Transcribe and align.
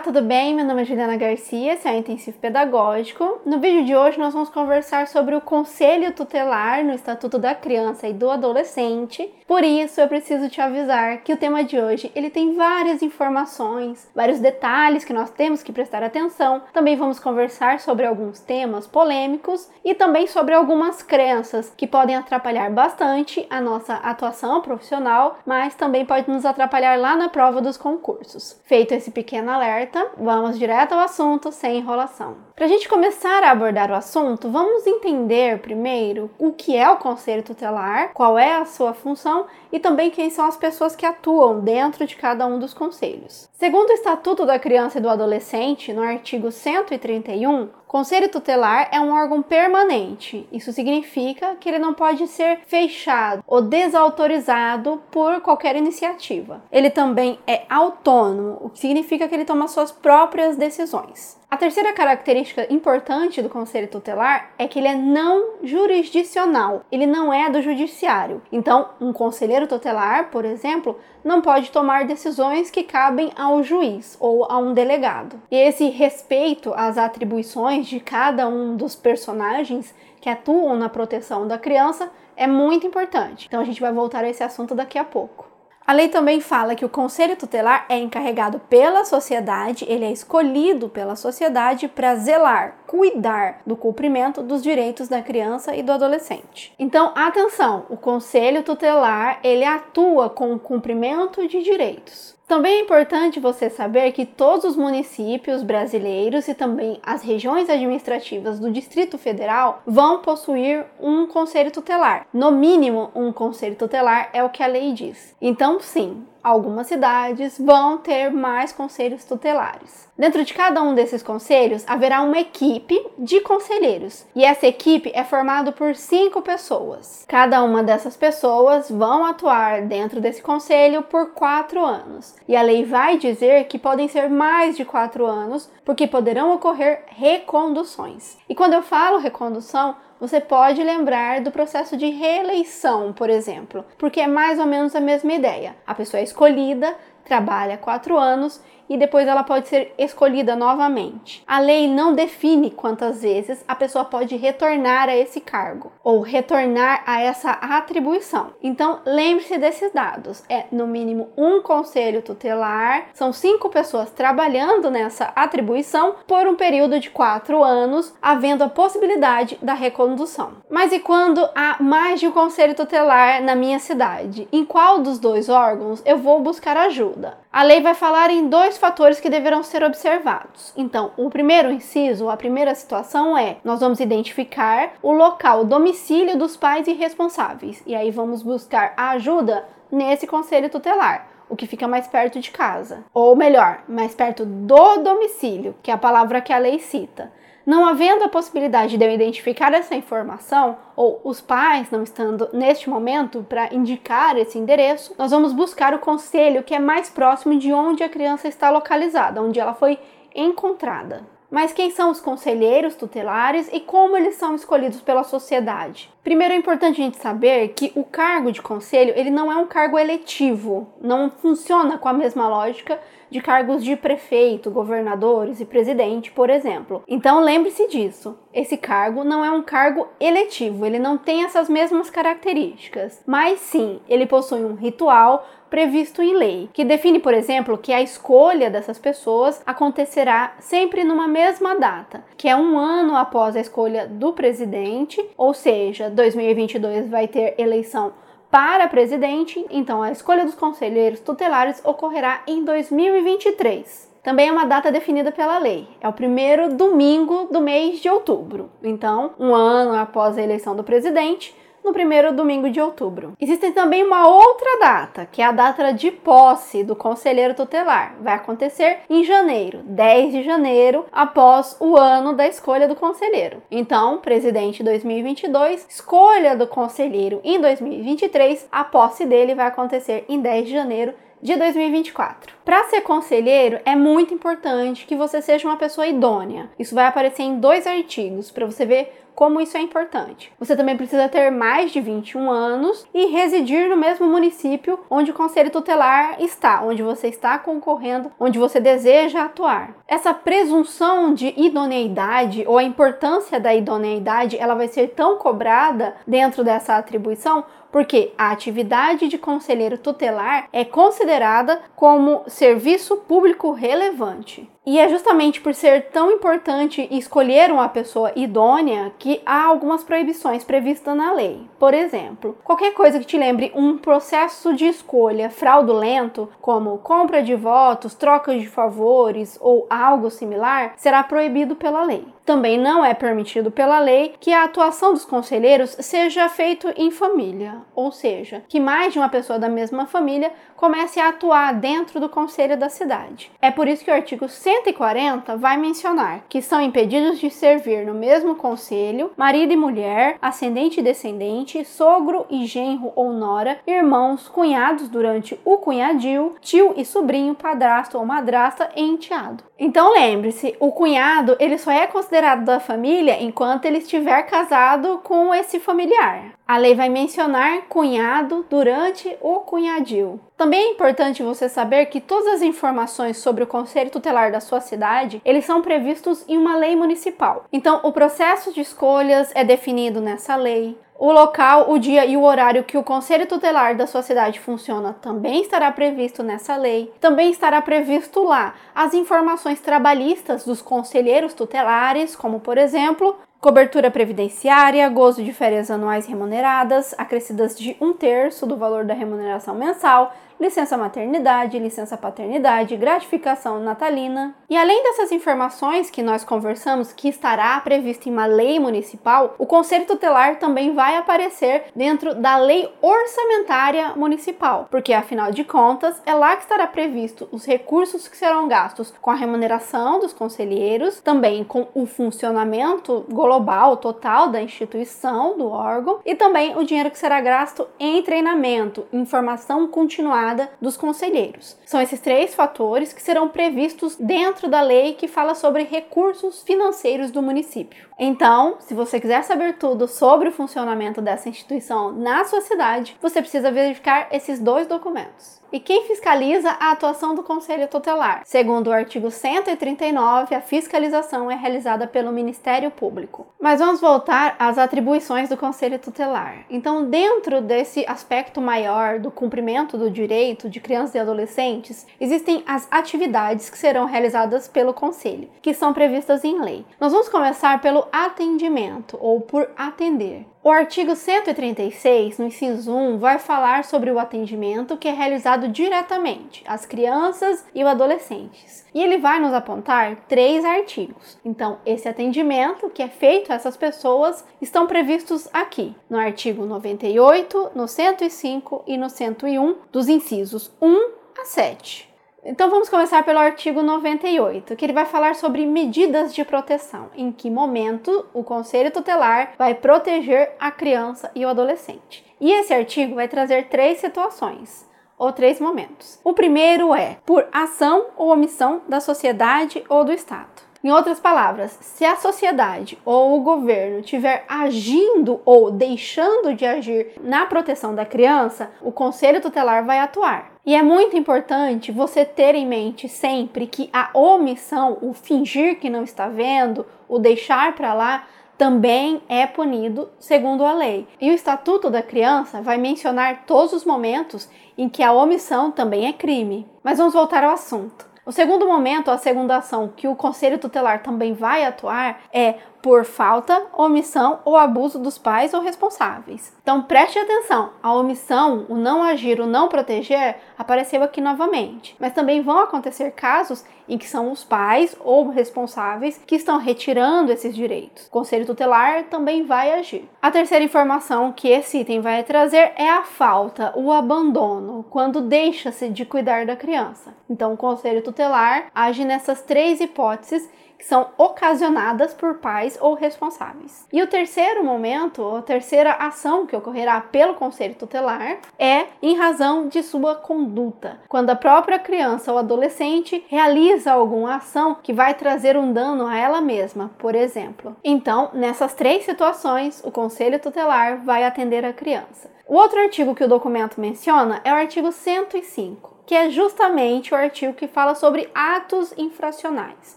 Olá, 0.00 0.06
tudo 0.06 0.22
bem? 0.22 0.54
Meu 0.54 0.64
nome 0.64 0.80
é 0.80 0.84
Juliana 0.86 1.14
Garcia, 1.14 1.74
esse 1.74 1.86
é 1.86 1.92
o 1.92 1.94
Intensivo 1.94 2.38
Pedagógico. 2.38 3.42
No 3.44 3.60
vídeo 3.60 3.84
de 3.84 3.94
hoje 3.94 4.18
nós 4.18 4.32
vamos 4.32 4.48
conversar 4.48 5.06
sobre 5.06 5.36
o 5.36 5.42
Conselho 5.42 6.14
Tutelar 6.14 6.82
no 6.82 6.94
Estatuto 6.94 7.38
da 7.38 7.54
Criança 7.54 8.08
e 8.08 8.14
do 8.14 8.30
Adolescente. 8.30 9.30
Por 9.46 9.62
isso, 9.62 10.00
eu 10.00 10.08
preciso 10.08 10.48
te 10.48 10.58
avisar 10.58 11.18
que 11.18 11.34
o 11.34 11.36
tema 11.36 11.62
de 11.64 11.78
hoje, 11.78 12.10
ele 12.14 12.30
tem 12.30 12.54
várias 12.54 13.02
informações, 13.02 14.08
vários 14.14 14.38
detalhes 14.38 15.04
que 15.04 15.12
nós 15.12 15.28
temos 15.28 15.62
que 15.62 15.72
prestar 15.72 16.02
atenção. 16.02 16.62
Também 16.72 16.96
vamos 16.96 17.18
conversar 17.18 17.78
sobre 17.80 18.06
alguns 18.06 18.40
temas 18.40 18.86
polêmicos 18.86 19.68
e 19.84 19.92
também 19.92 20.26
sobre 20.26 20.54
algumas 20.54 21.02
crenças 21.02 21.74
que 21.76 21.86
podem 21.86 22.16
atrapalhar 22.16 22.70
bastante 22.70 23.46
a 23.50 23.60
nossa 23.60 23.96
atuação 23.96 24.62
profissional, 24.62 25.36
mas 25.44 25.74
também 25.74 26.06
pode 26.06 26.30
nos 26.30 26.46
atrapalhar 26.46 26.98
lá 26.98 27.16
na 27.16 27.28
prova 27.28 27.60
dos 27.60 27.76
concursos. 27.76 28.58
Feito 28.64 28.94
esse 28.94 29.10
pequeno 29.10 29.50
alerta, 29.50 29.89
vamos 30.18 30.58
direto 30.58 30.92
ao 30.92 31.00
assunto 31.00 31.50
sem 31.50 31.78
enrolação. 31.78 32.36
Para 32.54 32.66
a 32.66 32.68
gente 32.68 32.88
começar 32.88 33.42
a 33.42 33.50
abordar 33.50 33.90
o 33.90 33.94
assunto, 33.94 34.50
vamos 34.50 34.86
entender 34.86 35.60
primeiro 35.60 36.30
o 36.38 36.52
que 36.52 36.76
é 36.76 36.90
o 36.90 36.98
conselho 36.98 37.42
tutelar, 37.42 38.12
qual 38.12 38.38
é 38.38 38.56
a 38.56 38.66
sua 38.66 38.92
função 38.92 39.46
e 39.72 39.78
também 39.80 40.10
quem 40.10 40.28
são 40.28 40.44
as 40.44 40.56
pessoas 40.56 40.94
que 40.94 41.06
atuam 41.06 41.60
dentro 41.60 42.06
de 42.06 42.16
cada 42.16 42.46
um 42.46 42.58
dos 42.58 42.74
conselhos. 42.74 43.48
Segundo 43.52 43.90
o 43.90 43.94
Estatuto 43.94 44.44
da 44.44 44.58
Criança 44.58 44.98
e 44.98 45.00
do 45.00 45.08
Adolescente, 45.08 45.92
no 45.92 46.02
artigo 46.02 46.50
131, 46.52 47.68
Conselho 47.90 48.28
tutelar 48.28 48.88
é 48.92 49.00
um 49.00 49.12
órgão 49.12 49.42
permanente. 49.42 50.48
Isso 50.52 50.72
significa 50.72 51.56
que 51.56 51.68
ele 51.68 51.80
não 51.80 51.92
pode 51.92 52.28
ser 52.28 52.60
fechado 52.68 53.42
ou 53.44 53.60
desautorizado 53.60 55.02
por 55.10 55.40
qualquer 55.40 55.74
iniciativa. 55.74 56.62
Ele 56.70 56.88
também 56.88 57.40
é 57.48 57.62
autônomo, 57.68 58.58
o 58.60 58.70
que 58.70 58.78
significa 58.78 59.26
que 59.26 59.34
ele 59.34 59.44
toma 59.44 59.66
suas 59.66 59.90
próprias 59.90 60.56
decisões. 60.56 61.39
A 61.50 61.56
terceira 61.56 61.92
característica 61.92 62.72
importante 62.72 63.42
do 63.42 63.48
conselho 63.48 63.88
tutelar 63.88 64.52
é 64.56 64.68
que 64.68 64.78
ele 64.78 64.86
é 64.86 64.94
não 64.94 65.54
jurisdicional, 65.64 66.84
ele 66.92 67.08
não 67.08 67.32
é 67.32 67.50
do 67.50 67.60
judiciário. 67.60 68.40
Então, 68.52 68.90
um 69.00 69.12
conselheiro 69.12 69.66
tutelar, 69.66 70.30
por 70.30 70.44
exemplo, 70.44 70.96
não 71.24 71.40
pode 71.42 71.72
tomar 71.72 72.04
decisões 72.04 72.70
que 72.70 72.84
cabem 72.84 73.32
ao 73.36 73.64
juiz 73.64 74.16
ou 74.20 74.44
a 74.44 74.58
um 74.58 74.72
delegado. 74.72 75.42
E 75.50 75.56
esse 75.56 75.88
respeito 75.88 76.72
às 76.76 76.96
atribuições 76.96 77.88
de 77.88 77.98
cada 77.98 78.46
um 78.46 78.76
dos 78.76 78.94
personagens 78.94 79.92
que 80.20 80.28
atuam 80.28 80.76
na 80.76 80.88
proteção 80.88 81.48
da 81.48 81.58
criança 81.58 82.12
é 82.36 82.46
muito 82.46 82.86
importante. 82.86 83.46
Então, 83.48 83.60
a 83.60 83.64
gente 83.64 83.80
vai 83.80 83.92
voltar 83.92 84.22
a 84.22 84.30
esse 84.30 84.44
assunto 84.44 84.72
daqui 84.72 84.96
a 84.96 85.04
pouco. 85.04 85.49
A 85.90 85.92
lei 85.92 86.06
também 86.06 86.40
fala 86.40 86.76
que 86.76 86.84
o 86.84 86.88
conselho 86.88 87.34
tutelar 87.34 87.84
é 87.88 87.98
encarregado 87.98 88.60
pela 88.60 89.04
sociedade, 89.04 89.84
ele 89.88 90.04
é 90.04 90.12
escolhido 90.12 90.88
pela 90.88 91.16
sociedade 91.16 91.88
para 91.88 92.14
zelar, 92.14 92.76
cuidar 92.90 93.62
do 93.64 93.76
cumprimento 93.76 94.42
dos 94.42 94.64
direitos 94.64 95.06
da 95.06 95.22
criança 95.22 95.76
e 95.76 95.80
do 95.80 95.92
adolescente. 95.92 96.74
Então, 96.76 97.12
atenção, 97.14 97.86
o 97.88 97.96
conselho 97.96 98.64
tutelar, 98.64 99.38
ele 99.44 99.64
atua 99.64 100.28
com 100.28 100.52
o 100.52 100.58
cumprimento 100.58 101.46
de 101.46 101.62
direitos. 101.62 102.34
Também 102.48 102.78
é 102.78 102.80
importante 102.80 103.38
você 103.38 103.70
saber 103.70 104.10
que 104.10 104.26
todos 104.26 104.64
os 104.64 104.76
municípios 104.76 105.62
brasileiros 105.62 106.48
e 106.48 106.54
também 106.54 106.98
as 107.00 107.22
regiões 107.22 107.70
administrativas 107.70 108.58
do 108.58 108.72
Distrito 108.72 109.16
Federal 109.16 109.82
vão 109.86 110.18
possuir 110.18 110.84
um 111.00 111.28
conselho 111.28 111.70
tutelar. 111.70 112.26
No 112.34 112.50
mínimo, 112.50 113.12
um 113.14 113.32
conselho 113.32 113.76
tutelar 113.76 114.30
é 114.32 114.42
o 114.42 114.50
que 114.50 114.64
a 114.64 114.66
lei 114.66 114.92
diz. 114.92 115.32
Então, 115.40 115.78
sim, 115.78 116.24
algumas 116.42 116.86
cidades 116.86 117.58
vão 117.58 117.98
ter 117.98 118.30
mais 118.30 118.72
conselhos 118.72 119.24
tutelares. 119.24 120.08
Dentro 120.16 120.44
de 120.44 120.52
cada 120.52 120.82
um 120.82 120.94
desses 120.94 121.22
conselhos 121.22 121.84
haverá 121.86 122.20
uma 122.20 122.38
equipe 122.38 123.00
de 123.18 123.40
conselheiros 123.40 124.26
e 124.34 124.44
essa 124.44 124.66
equipe 124.66 125.10
é 125.14 125.24
formada 125.24 125.72
por 125.72 125.94
cinco 125.96 126.42
pessoas. 126.42 127.24
Cada 127.26 127.62
uma 127.62 127.82
dessas 127.82 128.16
pessoas 128.16 128.90
vão 128.90 129.24
atuar 129.24 129.82
dentro 129.82 130.20
desse 130.20 130.42
conselho 130.42 131.02
por 131.02 131.30
quatro 131.30 131.84
anos 131.84 132.34
e 132.46 132.54
a 132.54 132.62
lei 132.62 132.84
vai 132.84 133.16
dizer 133.16 133.64
que 133.64 133.78
podem 133.78 134.08
ser 134.08 134.28
mais 134.28 134.76
de 134.76 134.84
quatro 134.84 135.24
anos 135.24 135.70
porque 135.84 136.06
poderão 136.06 136.54
ocorrer 136.54 137.04
reconduções. 137.08 138.36
E 138.48 138.54
quando 138.54 138.74
eu 138.74 138.82
falo 138.82 139.18
recondução, 139.18 139.96
você 140.20 140.38
pode 140.38 140.82
lembrar 140.82 141.40
do 141.40 141.50
processo 141.50 141.96
de 141.96 142.10
reeleição, 142.10 143.12
por 143.12 143.30
exemplo, 143.30 143.84
porque 143.96 144.20
é 144.20 144.26
mais 144.26 144.58
ou 144.58 144.66
menos 144.66 144.94
a 144.94 145.00
mesma 145.00 145.32
ideia. 145.32 145.74
A 145.86 145.94
pessoa 145.94 146.20
é 146.20 146.24
escolhida, 146.24 146.94
trabalha 147.24 147.78
quatro 147.78 148.18
anos 148.18 148.60
e 148.90 148.96
depois 148.96 149.28
ela 149.28 149.44
pode 149.44 149.68
ser 149.68 149.94
escolhida 149.96 150.56
novamente. 150.56 151.44
A 151.46 151.60
lei 151.60 151.88
não 151.88 152.12
define 152.12 152.72
quantas 152.72 153.22
vezes 153.22 153.64
a 153.68 153.76
pessoa 153.76 154.04
pode 154.04 154.36
retornar 154.36 155.08
a 155.08 155.16
esse 155.16 155.40
cargo 155.40 155.92
ou 156.02 156.20
retornar 156.20 157.04
a 157.06 157.20
essa 157.20 157.52
atribuição. 157.52 158.48
Então, 158.60 158.98
lembre-se 159.06 159.56
desses 159.58 159.92
dados: 159.92 160.42
é 160.48 160.64
no 160.72 160.88
mínimo 160.88 161.28
um 161.36 161.62
conselho 161.62 162.20
tutelar, 162.20 163.06
são 163.14 163.32
cinco 163.32 163.68
pessoas 163.68 164.10
trabalhando 164.10 164.90
nessa 164.90 165.26
atribuição 165.36 166.16
por 166.26 166.48
um 166.48 166.56
período 166.56 166.98
de 166.98 167.10
quatro 167.10 167.62
anos, 167.62 168.12
havendo 168.20 168.64
a 168.64 168.68
possibilidade 168.68 169.56
da 169.62 169.74
recondução. 169.74 170.54
Mas 170.68 170.92
e 170.92 170.98
quando 170.98 171.48
há 171.54 171.76
mais 171.80 172.18
de 172.18 172.26
um 172.26 172.32
conselho 172.32 172.74
tutelar 172.74 173.40
na 173.40 173.54
minha 173.54 173.78
cidade? 173.78 174.48
Em 174.50 174.64
qual 174.64 174.98
dos 175.00 175.20
dois 175.20 175.48
órgãos 175.48 176.02
eu 176.04 176.18
vou 176.18 176.40
buscar 176.40 176.76
ajuda? 176.76 177.38
A 177.52 177.62
lei 177.62 177.80
vai 177.80 177.94
falar 177.94 178.30
em 178.30 178.48
dois 178.48 178.78
fatores 178.80 179.20
que 179.20 179.30
deverão 179.30 179.62
ser 179.62 179.84
observados. 179.84 180.72
Então, 180.76 181.12
o 181.16 181.30
primeiro 181.30 181.70
inciso, 181.70 182.28
a 182.28 182.36
primeira 182.36 182.74
situação 182.74 183.36
é: 183.36 183.58
nós 183.62 183.80
vamos 183.80 184.00
identificar 184.00 184.94
o 185.02 185.12
local, 185.12 185.60
o 185.60 185.64
domicílio 185.64 186.36
dos 186.36 186.56
pais 186.56 186.88
irresponsáveis, 186.88 187.82
e 187.86 187.94
aí 187.94 188.10
vamos 188.10 188.42
buscar 188.42 188.94
a 188.96 189.10
ajuda 189.10 189.64
nesse 189.92 190.26
conselho 190.26 190.70
tutelar 190.70 191.28
o 191.50 191.56
que 191.56 191.66
fica 191.66 191.88
mais 191.88 192.06
perto 192.06 192.38
de 192.38 192.50
casa. 192.52 193.04
Ou 193.12 193.34
melhor, 193.34 193.82
mais 193.88 194.14
perto 194.14 194.46
do 194.46 194.98
domicílio, 194.98 195.74
que 195.82 195.90
é 195.90 195.94
a 195.94 195.98
palavra 195.98 196.40
que 196.40 196.52
a 196.52 196.58
lei 196.58 196.78
cita. 196.78 197.32
Não 197.66 197.86
havendo 197.86 198.24
a 198.24 198.28
possibilidade 198.28 198.96
de 198.96 199.04
eu 199.04 199.12
identificar 199.12 199.72
essa 199.74 199.94
informação, 199.94 200.78
ou 200.96 201.20
os 201.22 201.40
pais 201.40 201.90
não 201.90 202.02
estando 202.02 202.48
neste 202.52 202.88
momento 202.88 203.44
para 203.48 203.72
indicar 203.74 204.36
esse 204.36 204.58
endereço, 204.58 205.14
nós 205.18 205.30
vamos 205.30 205.52
buscar 205.52 205.92
o 205.94 205.98
conselho 205.98 206.62
que 206.62 206.74
é 206.74 206.78
mais 206.78 207.10
próximo 207.10 207.58
de 207.58 207.72
onde 207.72 208.02
a 208.02 208.08
criança 208.08 208.48
está 208.48 208.70
localizada, 208.70 209.42
onde 209.42 209.60
ela 209.60 209.74
foi 209.74 209.98
encontrada. 210.34 211.22
Mas 211.50 211.72
quem 211.72 211.90
são 211.90 212.12
os 212.12 212.20
conselheiros 212.20 212.94
tutelares 212.94 213.68
e 213.72 213.80
como 213.80 214.16
eles 214.16 214.36
são 214.36 214.54
escolhidos 214.54 215.00
pela 215.00 215.24
sociedade? 215.24 216.08
Primeiro 216.22 216.54
é 216.54 216.56
importante 216.56 217.00
a 217.00 217.04
gente 217.04 217.18
saber 217.18 217.68
que 217.70 217.90
o 217.96 218.04
cargo 218.04 218.52
de 218.52 218.62
conselho, 218.62 219.12
ele 219.16 219.30
não 219.30 219.50
é 219.50 219.56
um 219.56 219.66
cargo 219.66 219.98
eletivo, 219.98 220.86
não 221.00 221.28
funciona 221.28 221.98
com 221.98 222.08
a 222.08 222.12
mesma 222.12 222.48
lógica 222.48 223.00
de 223.30 223.40
cargos 223.40 223.84
de 223.84 223.96
prefeito, 223.96 224.70
governadores 224.70 225.60
e 225.60 225.64
presidente, 225.64 226.30
por 226.30 226.50
exemplo. 226.50 227.02
Então 227.06 227.40
lembre-se 227.40 227.86
disso. 227.88 228.36
Esse 228.52 228.76
cargo 228.76 229.22
não 229.22 229.44
é 229.44 229.50
um 229.50 229.62
cargo 229.62 230.08
eletivo, 230.18 230.84
ele 230.84 230.98
não 230.98 231.16
tem 231.16 231.44
essas 231.44 231.68
mesmas 231.68 232.10
características, 232.10 233.22
mas 233.26 233.60
sim, 233.60 234.00
ele 234.08 234.26
possui 234.26 234.64
um 234.64 234.74
ritual 234.74 235.46
previsto 235.70 236.20
em 236.20 236.34
lei, 236.34 236.68
que 236.72 236.84
define, 236.84 237.20
por 237.20 237.32
exemplo, 237.32 237.78
que 237.78 237.92
a 237.92 238.02
escolha 238.02 238.68
dessas 238.68 238.98
pessoas 238.98 239.62
acontecerá 239.64 240.54
sempre 240.58 241.04
numa 241.04 241.28
mesma 241.28 241.76
data, 241.76 242.24
que 242.36 242.48
é 242.48 242.56
um 242.56 242.76
ano 242.76 243.16
após 243.16 243.54
a 243.54 243.60
escolha 243.60 244.06
do 244.06 244.32
presidente, 244.32 245.24
ou 245.36 245.54
seja, 245.54 246.10
2022 246.10 247.08
vai 247.08 247.28
ter 247.28 247.54
eleição 247.56 248.12
para 248.50 248.88
presidente, 248.88 249.64
então 249.70 250.02
a 250.02 250.10
escolha 250.10 250.44
dos 250.44 250.54
conselheiros 250.54 251.20
tutelares 251.20 251.80
ocorrerá 251.84 252.42
em 252.46 252.64
2023. 252.64 254.10
Também 254.22 254.48
é 254.48 254.52
uma 254.52 254.66
data 254.66 254.90
definida 254.90 255.32
pela 255.32 255.58
lei. 255.58 255.88
É 256.00 256.08
o 256.08 256.12
primeiro 256.12 256.74
domingo 256.74 257.48
do 257.50 257.60
mês 257.60 258.00
de 258.00 258.08
outubro. 258.08 258.70
Então, 258.82 259.32
um 259.38 259.54
ano 259.54 259.94
após 259.94 260.36
a 260.36 260.42
eleição 260.42 260.76
do 260.76 260.84
presidente, 260.84 261.54
no 261.84 261.92
primeiro 261.92 262.32
domingo 262.34 262.70
de 262.70 262.80
outubro. 262.80 263.32
Existe 263.40 263.72
também 263.72 264.04
uma 264.04 264.28
outra 264.28 264.78
data, 264.78 265.26
que 265.30 265.42
é 265.42 265.44
a 265.44 265.52
data 265.52 265.92
de 265.92 266.10
posse 266.10 266.84
do 266.84 266.94
conselheiro 266.94 267.54
tutelar. 267.54 268.16
Vai 268.20 268.34
acontecer 268.34 269.00
em 269.08 269.24
janeiro, 269.24 269.80
10 269.84 270.32
de 270.32 270.42
janeiro, 270.42 271.06
após 271.10 271.76
o 271.80 271.96
ano 271.96 272.32
da 272.32 272.46
escolha 272.46 272.86
do 272.86 272.96
conselheiro. 272.96 273.62
Então, 273.70 274.18
presidente 274.18 274.82
2022, 274.82 275.86
escolha 275.88 276.56
do 276.56 276.66
conselheiro 276.66 277.40
em 277.42 277.60
2023, 277.60 278.68
a 278.70 278.84
posse 278.84 279.24
dele 279.24 279.54
vai 279.54 279.66
acontecer 279.66 280.24
em 280.28 280.40
10 280.40 280.66
de 280.66 280.72
janeiro 280.72 281.14
de 281.42 281.56
2024. 281.56 282.54
Para 282.64 282.84
ser 282.84 283.00
conselheiro, 283.00 283.80
é 283.84 283.96
muito 283.96 284.34
importante 284.34 285.06
que 285.06 285.16
você 285.16 285.40
seja 285.40 285.66
uma 285.66 285.76
pessoa 285.76 286.06
idônea. 286.06 286.70
Isso 286.78 286.94
vai 286.94 287.06
aparecer 287.06 287.42
em 287.42 287.58
dois 287.58 287.86
artigos 287.86 288.50
para 288.50 288.66
você 288.66 288.84
ver 288.84 289.12
como 289.40 289.58
isso 289.58 289.74
é 289.74 289.80
importante. 289.80 290.52
Você 290.58 290.76
também 290.76 290.98
precisa 290.98 291.26
ter 291.26 291.48
mais 291.48 291.90
de 291.92 291.98
21 291.98 292.50
anos 292.50 293.06
e 293.14 293.24
residir 293.24 293.88
no 293.88 293.96
mesmo 293.96 294.26
município 294.26 295.00
onde 295.08 295.30
o 295.30 295.34
conselho 295.34 295.70
tutelar 295.70 296.36
está, 296.42 296.82
onde 296.82 297.02
você 297.02 297.28
está 297.28 297.58
concorrendo, 297.58 298.30
onde 298.38 298.58
você 298.58 298.78
deseja 298.78 299.44
atuar. 299.44 299.96
Essa 300.06 300.34
presunção 300.34 301.32
de 301.32 301.54
idoneidade 301.56 302.64
ou 302.66 302.76
a 302.76 302.82
importância 302.82 303.58
da 303.58 303.74
idoneidade, 303.74 304.58
ela 304.58 304.74
vai 304.74 304.88
ser 304.88 305.08
tão 305.14 305.38
cobrada 305.38 306.16
dentro 306.26 306.62
dessa 306.62 306.98
atribuição 306.98 307.64
porque 307.90 308.32
a 308.38 308.50
atividade 308.50 309.28
de 309.28 309.38
conselheiro 309.38 309.98
tutelar 309.98 310.68
é 310.72 310.84
considerada 310.84 311.80
como 311.96 312.42
serviço 312.46 313.16
público 313.16 313.72
relevante. 313.72 314.70
E 314.90 314.98
é 314.98 315.08
justamente 315.08 315.60
por 315.60 315.72
ser 315.72 316.08
tão 316.10 316.32
importante 316.32 317.06
escolher 317.12 317.70
uma 317.70 317.88
pessoa 317.88 318.32
idônea 318.34 319.12
que 319.20 319.40
há 319.46 319.66
algumas 319.66 320.02
proibições 320.02 320.64
previstas 320.64 321.16
na 321.16 321.32
lei. 321.32 321.64
Por 321.78 321.94
exemplo, 321.94 322.58
qualquer 322.64 322.92
coisa 322.92 323.20
que 323.20 323.24
te 323.24 323.38
lembre 323.38 323.70
um 323.72 323.96
processo 323.96 324.74
de 324.74 324.86
escolha 324.86 325.48
fraudulento, 325.48 326.48
como 326.60 326.98
compra 326.98 327.40
de 327.40 327.54
votos, 327.54 328.16
troca 328.16 328.58
de 328.58 328.66
favores 328.66 329.56
ou 329.60 329.86
algo 329.88 330.28
similar, 330.28 330.94
será 330.96 331.22
proibido 331.22 331.76
pela 331.76 332.02
lei. 332.02 332.26
Também 332.50 332.76
não 332.76 333.04
é 333.04 333.14
permitido 333.14 333.70
pela 333.70 334.00
lei 334.00 334.34
que 334.40 334.52
a 334.52 334.64
atuação 334.64 335.12
dos 335.12 335.24
conselheiros 335.24 335.96
seja 336.00 336.48
feita 336.48 336.92
em 336.96 337.08
família, 337.08 337.76
ou 337.94 338.10
seja, 338.10 338.64
que 338.68 338.80
mais 338.80 339.12
de 339.12 339.20
uma 339.20 339.28
pessoa 339.28 339.56
da 339.56 339.68
mesma 339.68 340.04
família 340.04 340.52
comece 340.74 341.20
a 341.20 341.28
atuar 341.28 341.74
dentro 341.74 342.18
do 342.18 342.28
conselho 342.28 342.76
da 342.76 342.88
cidade. 342.88 343.52
É 343.62 343.70
por 343.70 343.86
isso 343.86 344.04
que 344.04 344.10
o 344.10 344.14
artigo 344.14 344.48
140 344.48 345.56
vai 345.58 345.76
mencionar 345.76 346.42
que 346.48 346.60
são 346.60 346.80
impedidos 346.80 347.38
de 347.38 347.50
servir 347.50 348.04
no 348.04 348.14
mesmo 348.14 348.56
conselho 348.56 349.30
marido 349.36 349.72
e 349.72 349.76
mulher, 349.76 350.36
ascendente 350.42 350.98
e 350.98 351.04
descendente, 351.04 351.84
sogro 351.84 352.46
e 352.50 352.66
genro 352.66 353.12
ou 353.14 353.32
nora, 353.32 353.78
irmãos, 353.86 354.48
cunhados 354.48 355.08
durante 355.08 355.56
o 355.64 355.78
cunhadio, 355.78 356.56
tio 356.60 356.94
e 356.96 357.04
sobrinho, 357.04 357.54
padrasto 357.54 358.18
ou 358.18 358.26
madrasta 358.26 358.90
e 358.96 359.02
enteado. 359.02 359.62
Então 359.82 360.12
lembre-se, 360.12 360.76
o 360.78 360.92
cunhado 360.92 361.56
ele 361.58 361.78
só 361.78 361.90
é 361.90 362.06
considerado 362.06 362.66
da 362.66 362.78
família 362.78 363.42
enquanto 363.42 363.86
ele 363.86 363.96
estiver 363.96 364.42
casado 364.42 365.22
com 365.24 365.54
esse 365.54 365.80
familiar. 365.80 366.52
A 366.70 366.76
lei 366.76 366.94
vai 366.94 367.08
mencionar 367.08 367.88
cunhado 367.88 368.64
durante 368.70 369.36
o 369.40 369.56
cunhadio. 369.56 370.38
Também 370.56 370.80
é 370.80 370.90
importante 370.92 371.42
você 371.42 371.68
saber 371.68 372.06
que 372.06 372.20
todas 372.20 372.46
as 372.46 372.62
informações 372.62 373.38
sobre 373.38 373.64
o 373.64 373.66
conselho 373.66 374.08
tutelar 374.08 374.52
da 374.52 374.60
sua 374.60 374.80
cidade, 374.80 375.42
eles 375.44 375.64
são 375.64 375.82
previstos 375.82 376.44
em 376.46 376.56
uma 376.56 376.76
lei 376.76 376.94
municipal. 376.94 377.64
Então, 377.72 377.98
o 378.04 378.12
processo 378.12 378.72
de 378.72 378.82
escolhas 378.82 379.50
é 379.56 379.64
definido 379.64 380.20
nessa 380.20 380.54
lei. 380.54 380.96
O 381.18 381.32
local, 381.32 381.90
o 381.90 381.98
dia 381.98 382.24
e 382.24 382.34
o 382.34 382.44
horário 382.44 382.84
que 382.84 382.96
o 382.96 383.02
conselho 383.02 383.46
tutelar 383.46 383.94
da 383.96 384.06
sua 384.06 384.22
cidade 384.22 384.58
funciona 384.58 385.12
também 385.12 385.60
estará 385.60 385.90
previsto 385.90 386.42
nessa 386.42 386.76
lei. 386.76 387.12
Também 387.20 387.50
estará 387.50 387.82
previsto 387.82 388.44
lá 388.44 388.74
as 388.94 389.12
informações 389.12 389.80
trabalhistas 389.80 390.64
dos 390.64 390.80
conselheiros 390.80 391.52
tutelares, 391.52 392.34
como 392.34 392.60
por 392.60 392.78
exemplo, 392.78 393.36
cobertura 393.60 394.10
previdenciária, 394.10 395.08
gozo 395.10 395.44
de 395.44 395.52
férias 395.52 395.90
anuais 395.90 396.26
remuneradas, 396.26 397.14
acrescidas 397.18 397.78
de 397.78 397.94
um 398.00 398.14
terço 398.14 398.66
do 398.66 398.76
valor 398.76 399.04
da 399.04 399.12
remuneração 399.12 399.74
mensal, 399.74 400.34
licença 400.60 400.96
maternidade, 400.96 401.78
licença 401.78 402.16
paternidade, 402.16 402.96
gratificação 402.96 403.80
natalina. 403.80 404.54
E 404.68 404.76
além 404.76 405.02
dessas 405.02 405.32
informações 405.32 406.10
que 406.10 406.22
nós 406.22 406.44
conversamos, 406.44 407.12
que 407.12 407.28
estará 407.28 407.80
prevista 407.80 408.28
em 408.28 408.32
uma 408.32 408.44
lei 408.44 408.78
municipal, 408.78 409.54
o 409.58 409.66
Conselho 409.66 410.04
Tutelar 410.04 410.58
também 410.58 410.94
vai 410.94 411.16
aparecer 411.16 411.84
dentro 411.96 412.34
da 412.34 412.58
Lei 412.58 412.92
Orçamentária 413.00 414.12
Municipal, 414.14 414.86
porque 414.90 415.14
afinal 415.14 415.50
de 415.50 415.64
contas 415.64 416.20
é 416.26 416.34
lá 416.34 416.54
que 416.56 416.62
estará 416.62 416.86
previsto 416.86 417.48
os 417.50 417.64
recursos 417.64 418.28
que 418.28 418.36
serão 418.36 418.68
gastos 418.68 419.12
com 419.20 419.30
a 419.30 419.34
remuneração 419.34 420.20
dos 420.20 420.34
conselheiros, 420.34 421.20
também 421.20 421.64
com 421.64 421.88
o 421.94 422.04
funcionamento 422.04 423.24
global 423.30 423.96
total 423.96 424.48
da 424.48 424.60
instituição, 424.60 425.56
do 425.56 425.68
órgão, 425.68 426.20
e 426.26 426.34
também 426.34 426.76
o 426.76 426.84
dinheiro 426.84 427.10
que 427.10 427.18
será 427.18 427.40
gasto 427.40 427.86
em 427.98 428.22
treinamento, 428.22 429.06
informação 429.12 429.86
continuada 429.86 430.49
dos 430.80 430.96
conselheiros. 430.96 431.76
São 431.84 432.00
esses 432.00 432.20
três 432.20 432.54
fatores 432.54 433.12
que 433.12 433.22
serão 433.22 433.48
previstos 433.48 434.16
dentro 434.16 434.68
da 434.68 434.80
lei 434.80 435.14
que 435.14 435.28
fala 435.28 435.54
sobre 435.54 435.84
recursos 435.84 436.62
financeiros 436.62 437.30
do 437.30 437.42
município. 437.42 438.08
Então, 438.18 438.76
se 438.80 438.94
você 438.94 439.20
quiser 439.20 439.42
saber 439.44 439.74
tudo 439.74 440.08
sobre 440.08 440.48
o 440.48 440.52
funcionamento 440.52 441.20
dessa 441.20 441.48
instituição 441.48 442.12
na 442.12 442.44
sua 442.44 442.60
cidade, 442.60 443.16
você 443.20 443.40
precisa 443.40 443.70
verificar 443.70 444.28
esses 444.32 444.58
dois 444.58 444.86
documentos. 444.86 445.59
E 445.72 445.78
quem 445.78 446.02
fiscaliza 446.04 446.68
a 446.80 446.90
atuação 446.90 447.32
do 447.32 447.44
Conselho 447.44 447.86
Tutelar? 447.86 448.42
Segundo 448.44 448.88
o 448.88 448.92
artigo 448.92 449.30
139, 449.30 450.52
a 450.52 450.60
fiscalização 450.60 451.48
é 451.48 451.54
realizada 451.54 452.08
pelo 452.08 452.32
Ministério 452.32 452.90
Público. 452.90 453.46
Mas 453.60 453.78
vamos 453.78 454.00
voltar 454.00 454.56
às 454.58 454.78
atribuições 454.78 455.48
do 455.48 455.56
Conselho 455.56 455.96
Tutelar. 456.00 456.64
Então, 456.68 457.04
dentro 457.08 457.60
desse 457.60 458.04
aspecto 458.08 458.60
maior 458.60 459.20
do 459.20 459.30
cumprimento 459.30 459.96
do 459.96 460.10
direito 460.10 460.68
de 460.68 460.80
crianças 460.80 461.14
e 461.14 461.20
adolescentes, 461.20 462.04
existem 462.20 462.64
as 462.66 462.88
atividades 462.90 463.70
que 463.70 463.78
serão 463.78 464.06
realizadas 464.06 464.66
pelo 464.66 464.92
Conselho, 464.92 465.48
que 465.62 465.72
são 465.72 465.92
previstas 465.92 466.42
em 466.42 466.60
lei. 466.60 466.84
Nós 466.98 467.12
vamos 467.12 467.28
começar 467.28 467.80
pelo 467.80 468.08
atendimento 468.10 469.16
ou 469.20 469.40
por 469.40 469.70
atender. 469.76 470.46
O 470.62 470.68
artigo 470.68 471.16
136, 471.16 472.36
no 472.36 472.44
inciso 472.44 472.94
1, 472.94 473.16
vai 473.16 473.38
falar 473.38 473.82
sobre 473.82 474.10
o 474.10 474.18
atendimento 474.18 474.94
que 474.94 475.08
é 475.08 475.10
realizado 475.10 475.68
diretamente 475.68 476.62
às 476.66 476.84
crianças 476.84 477.64
e 477.74 477.82
os 477.82 477.88
adolescentes. 477.88 478.84
E 478.92 479.02
ele 479.02 479.16
vai 479.16 479.40
nos 479.40 479.54
apontar 479.54 480.16
três 480.28 480.62
artigos. 480.62 481.38
Então, 481.42 481.78
esse 481.86 482.06
atendimento 482.06 482.90
que 482.90 483.02
é 483.02 483.08
feito 483.08 483.50
a 483.50 483.54
essas 483.54 483.74
pessoas 483.74 484.44
estão 484.60 484.86
previstos 484.86 485.48
aqui, 485.50 485.96
no 486.10 486.18
artigo 486.18 486.66
98, 486.66 487.70
no 487.74 487.88
105 487.88 488.84
e 488.86 488.98
no 488.98 489.08
101, 489.08 489.76
dos 489.90 490.08
incisos 490.10 490.70
1 490.78 490.94
a 491.40 491.44
7. 491.46 492.09
Então 492.42 492.70
vamos 492.70 492.88
começar 492.88 493.22
pelo 493.22 493.38
artigo 493.38 493.82
98, 493.82 494.74
que 494.74 494.86
ele 494.86 494.94
vai 494.94 495.04
falar 495.04 495.34
sobre 495.34 495.66
medidas 495.66 496.34
de 496.34 496.42
proteção. 496.42 497.10
Em 497.14 497.30
que 497.30 497.50
momento 497.50 498.26
o 498.32 498.42
conselho 498.42 498.90
tutelar 498.90 499.52
vai 499.58 499.74
proteger 499.74 500.52
a 500.58 500.70
criança 500.70 501.30
e 501.34 501.44
o 501.44 501.48
adolescente. 501.50 502.24
E 502.40 502.50
esse 502.50 502.72
artigo 502.72 503.16
vai 503.16 503.28
trazer 503.28 503.68
três 503.68 503.98
situações 503.98 504.88
ou 505.18 505.32
três 505.32 505.60
momentos. 505.60 506.18
O 506.24 506.32
primeiro 506.32 506.94
é 506.94 507.18
por 507.26 507.46
ação 507.52 508.06
ou 508.16 508.32
omissão 508.32 508.80
da 508.88 509.00
sociedade 509.00 509.84
ou 509.86 510.02
do 510.02 510.12
Estado. 510.12 510.70
Em 510.82 510.90
outras 510.90 511.20
palavras, 511.20 511.76
se 511.82 512.06
a 512.06 512.16
sociedade 512.16 512.98
ou 513.04 513.36
o 513.36 513.42
governo 513.42 513.98
estiver 513.98 514.46
agindo 514.48 515.42
ou 515.44 515.70
deixando 515.70 516.54
de 516.54 516.64
agir 516.64 517.12
na 517.20 517.44
proteção 517.44 517.94
da 517.94 518.06
criança, 518.06 518.70
o 518.80 518.90
conselho 518.90 519.42
tutelar 519.42 519.84
vai 519.84 519.98
atuar. 519.98 520.52
E 520.64 520.74
é 520.74 520.82
muito 520.82 521.16
importante 521.16 521.90
você 521.90 522.24
ter 522.24 522.54
em 522.54 522.66
mente 522.66 523.08
sempre 523.08 523.66
que 523.66 523.88
a 523.92 524.10
omissão, 524.12 524.98
o 525.00 525.14
fingir 525.14 525.80
que 525.80 525.88
não 525.88 526.02
está 526.02 526.28
vendo, 526.28 526.86
o 527.08 527.18
deixar 527.18 527.74
para 527.74 527.94
lá, 527.94 528.26
também 528.58 529.22
é 529.26 529.46
punido 529.46 530.10
segundo 530.18 530.66
a 530.66 530.74
lei. 530.74 531.08
E 531.18 531.30
o 531.30 531.34
Estatuto 531.34 531.88
da 531.88 532.02
Criança 532.02 532.60
vai 532.60 532.76
mencionar 532.76 533.44
todos 533.46 533.72
os 533.72 533.86
momentos 533.86 534.50
em 534.76 534.86
que 534.86 535.02
a 535.02 535.14
omissão 535.14 535.70
também 535.70 536.06
é 536.06 536.12
crime. 536.12 536.68
Mas 536.82 536.98
vamos 536.98 537.14
voltar 537.14 537.42
ao 537.42 537.54
assunto. 537.54 538.10
O 538.26 538.30
segundo 538.30 538.68
momento, 538.68 539.10
a 539.10 539.16
segunda 539.16 539.56
ação 539.56 539.90
que 539.96 540.06
o 540.06 540.14
Conselho 540.14 540.58
Tutelar 540.58 541.02
também 541.02 541.32
vai 541.32 541.64
atuar 541.64 542.20
é 542.30 542.56
por 542.82 543.04
falta, 543.04 543.66
omissão 543.76 544.40
ou 544.44 544.56
abuso 544.56 544.98
dos 544.98 545.18
pais 545.18 545.54
ou 545.54 545.60
responsáveis. 545.60 546.52
Então 546.62 546.82
preste 546.82 547.18
atenção, 547.18 547.70
a 547.82 547.94
omissão, 547.94 548.66
o 548.68 548.76
não 548.76 549.02
agir, 549.02 549.40
o 549.40 549.46
não 549.46 549.68
proteger 549.68 550.36
apareceu 550.58 551.02
aqui 551.02 551.20
novamente. 551.20 551.96
Mas 551.98 552.12
também 552.12 552.42
vão 552.42 552.58
acontecer 552.58 553.10
casos 553.12 553.64
em 553.88 553.98
que 553.98 554.06
são 554.06 554.30
os 554.30 554.44
pais 554.44 554.96
ou 555.00 555.28
responsáveis 555.28 556.20
que 556.24 556.36
estão 556.36 556.58
retirando 556.58 557.32
esses 557.32 557.54
direitos. 557.54 558.06
O 558.06 558.10
conselho 558.10 558.46
tutelar 558.46 559.04
também 559.04 559.44
vai 559.44 559.72
agir. 559.72 560.08
A 560.22 560.30
terceira 560.30 560.64
informação 560.64 561.32
que 561.32 561.48
esse 561.48 561.78
item 561.78 562.00
vai 562.00 562.22
trazer 562.22 562.72
é 562.76 562.88
a 562.88 563.02
falta, 563.02 563.72
o 563.76 563.90
abandono, 563.90 564.84
quando 564.88 565.20
deixa-se 565.20 565.88
de 565.88 566.04
cuidar 566.04 566.46
da 566.46 566.54
criança. 566.54 567.12
Então 567.28 567.52
o 567.52 567.56
conselho 567.56 568.02
tutelar 568.02 568.66
age 568.72 569.04
nessas 569.04 569.42
três 569.42 569.80
hipóteses 569.80 570.48
que 570.80 570.86
são 570.86 571.08
ocasionadas 571.18 572.14
por 572.14 572.36
pais 572.36 572.78
ou 572.80 572.94
responsáveis. 572.94 573.86
E 573.92 574.02
o 574.02 574.06
terceiro 574.06 574.64
momento, 574.64 575.36
a 575.36 575.42
terceira 575.42 575.92
ação 575.92 576.46
que 576.46 576.56
ocorrerá 576.56 576.98
pelo 577.02 577.34
conselho 577.34 577.74
tutelar 577.74 578.38
é 578.58 578.86
em 579.02 579.14
razão 579.14 579.68
de 579.68 579.82
sua 579.82 580.14
conduta, 580.14 580.98
quando 581.06 581.28
a 581.28 581.36
própria 581.36 581.78
criança 581.78 582.32
ou 582.32 582.38
adolescente 582.38 583.22
realiza 583.28 583.92
alguma 583.92 584.36
ação 584.36 584.74
que 584.82 584.94
vai 584.94 585.12
trazer 585.12 585.54
um 585.54 585.70
dano 585.70 586.06
a 586.06 586.16
ela 586.16 586.40
mesma, 586.40 586.90
por 586.96 587.14
exemplo. 587.14 587.76
Então, 587.84 588.30
nessas 588.32 588.72
três 588.72 589.04
situações, 589.04 589.82
o 589.84 589.90
conselho 589.90 590.40
tutelar 590.40 591.04
vai 591.04 591.24
atender 591.24 591.62
a 591.62 591.74
criança. 591.74 592.30
O 592.48 592.54
outro 592.54 592.80
artigo 592.80 593.14
que 593.14 593.22
o 593.22 593.28
documento 593.28 593.78
menciona 593.78 594.40
é 594.44 594.50
o 594.50 594.56
artigo 594.56 594.90
105 594.90 595.89
que 596.10 596.16
é 596.16 596.28
justamente 596.28 597.14
o 597.14 597.16
artigo 597.16 597.52
que 597.52 597.68
fala 597.68 597.94
sobre 597.94 598.28
atos 598.34 598.92
infracionais. 598.98 599.96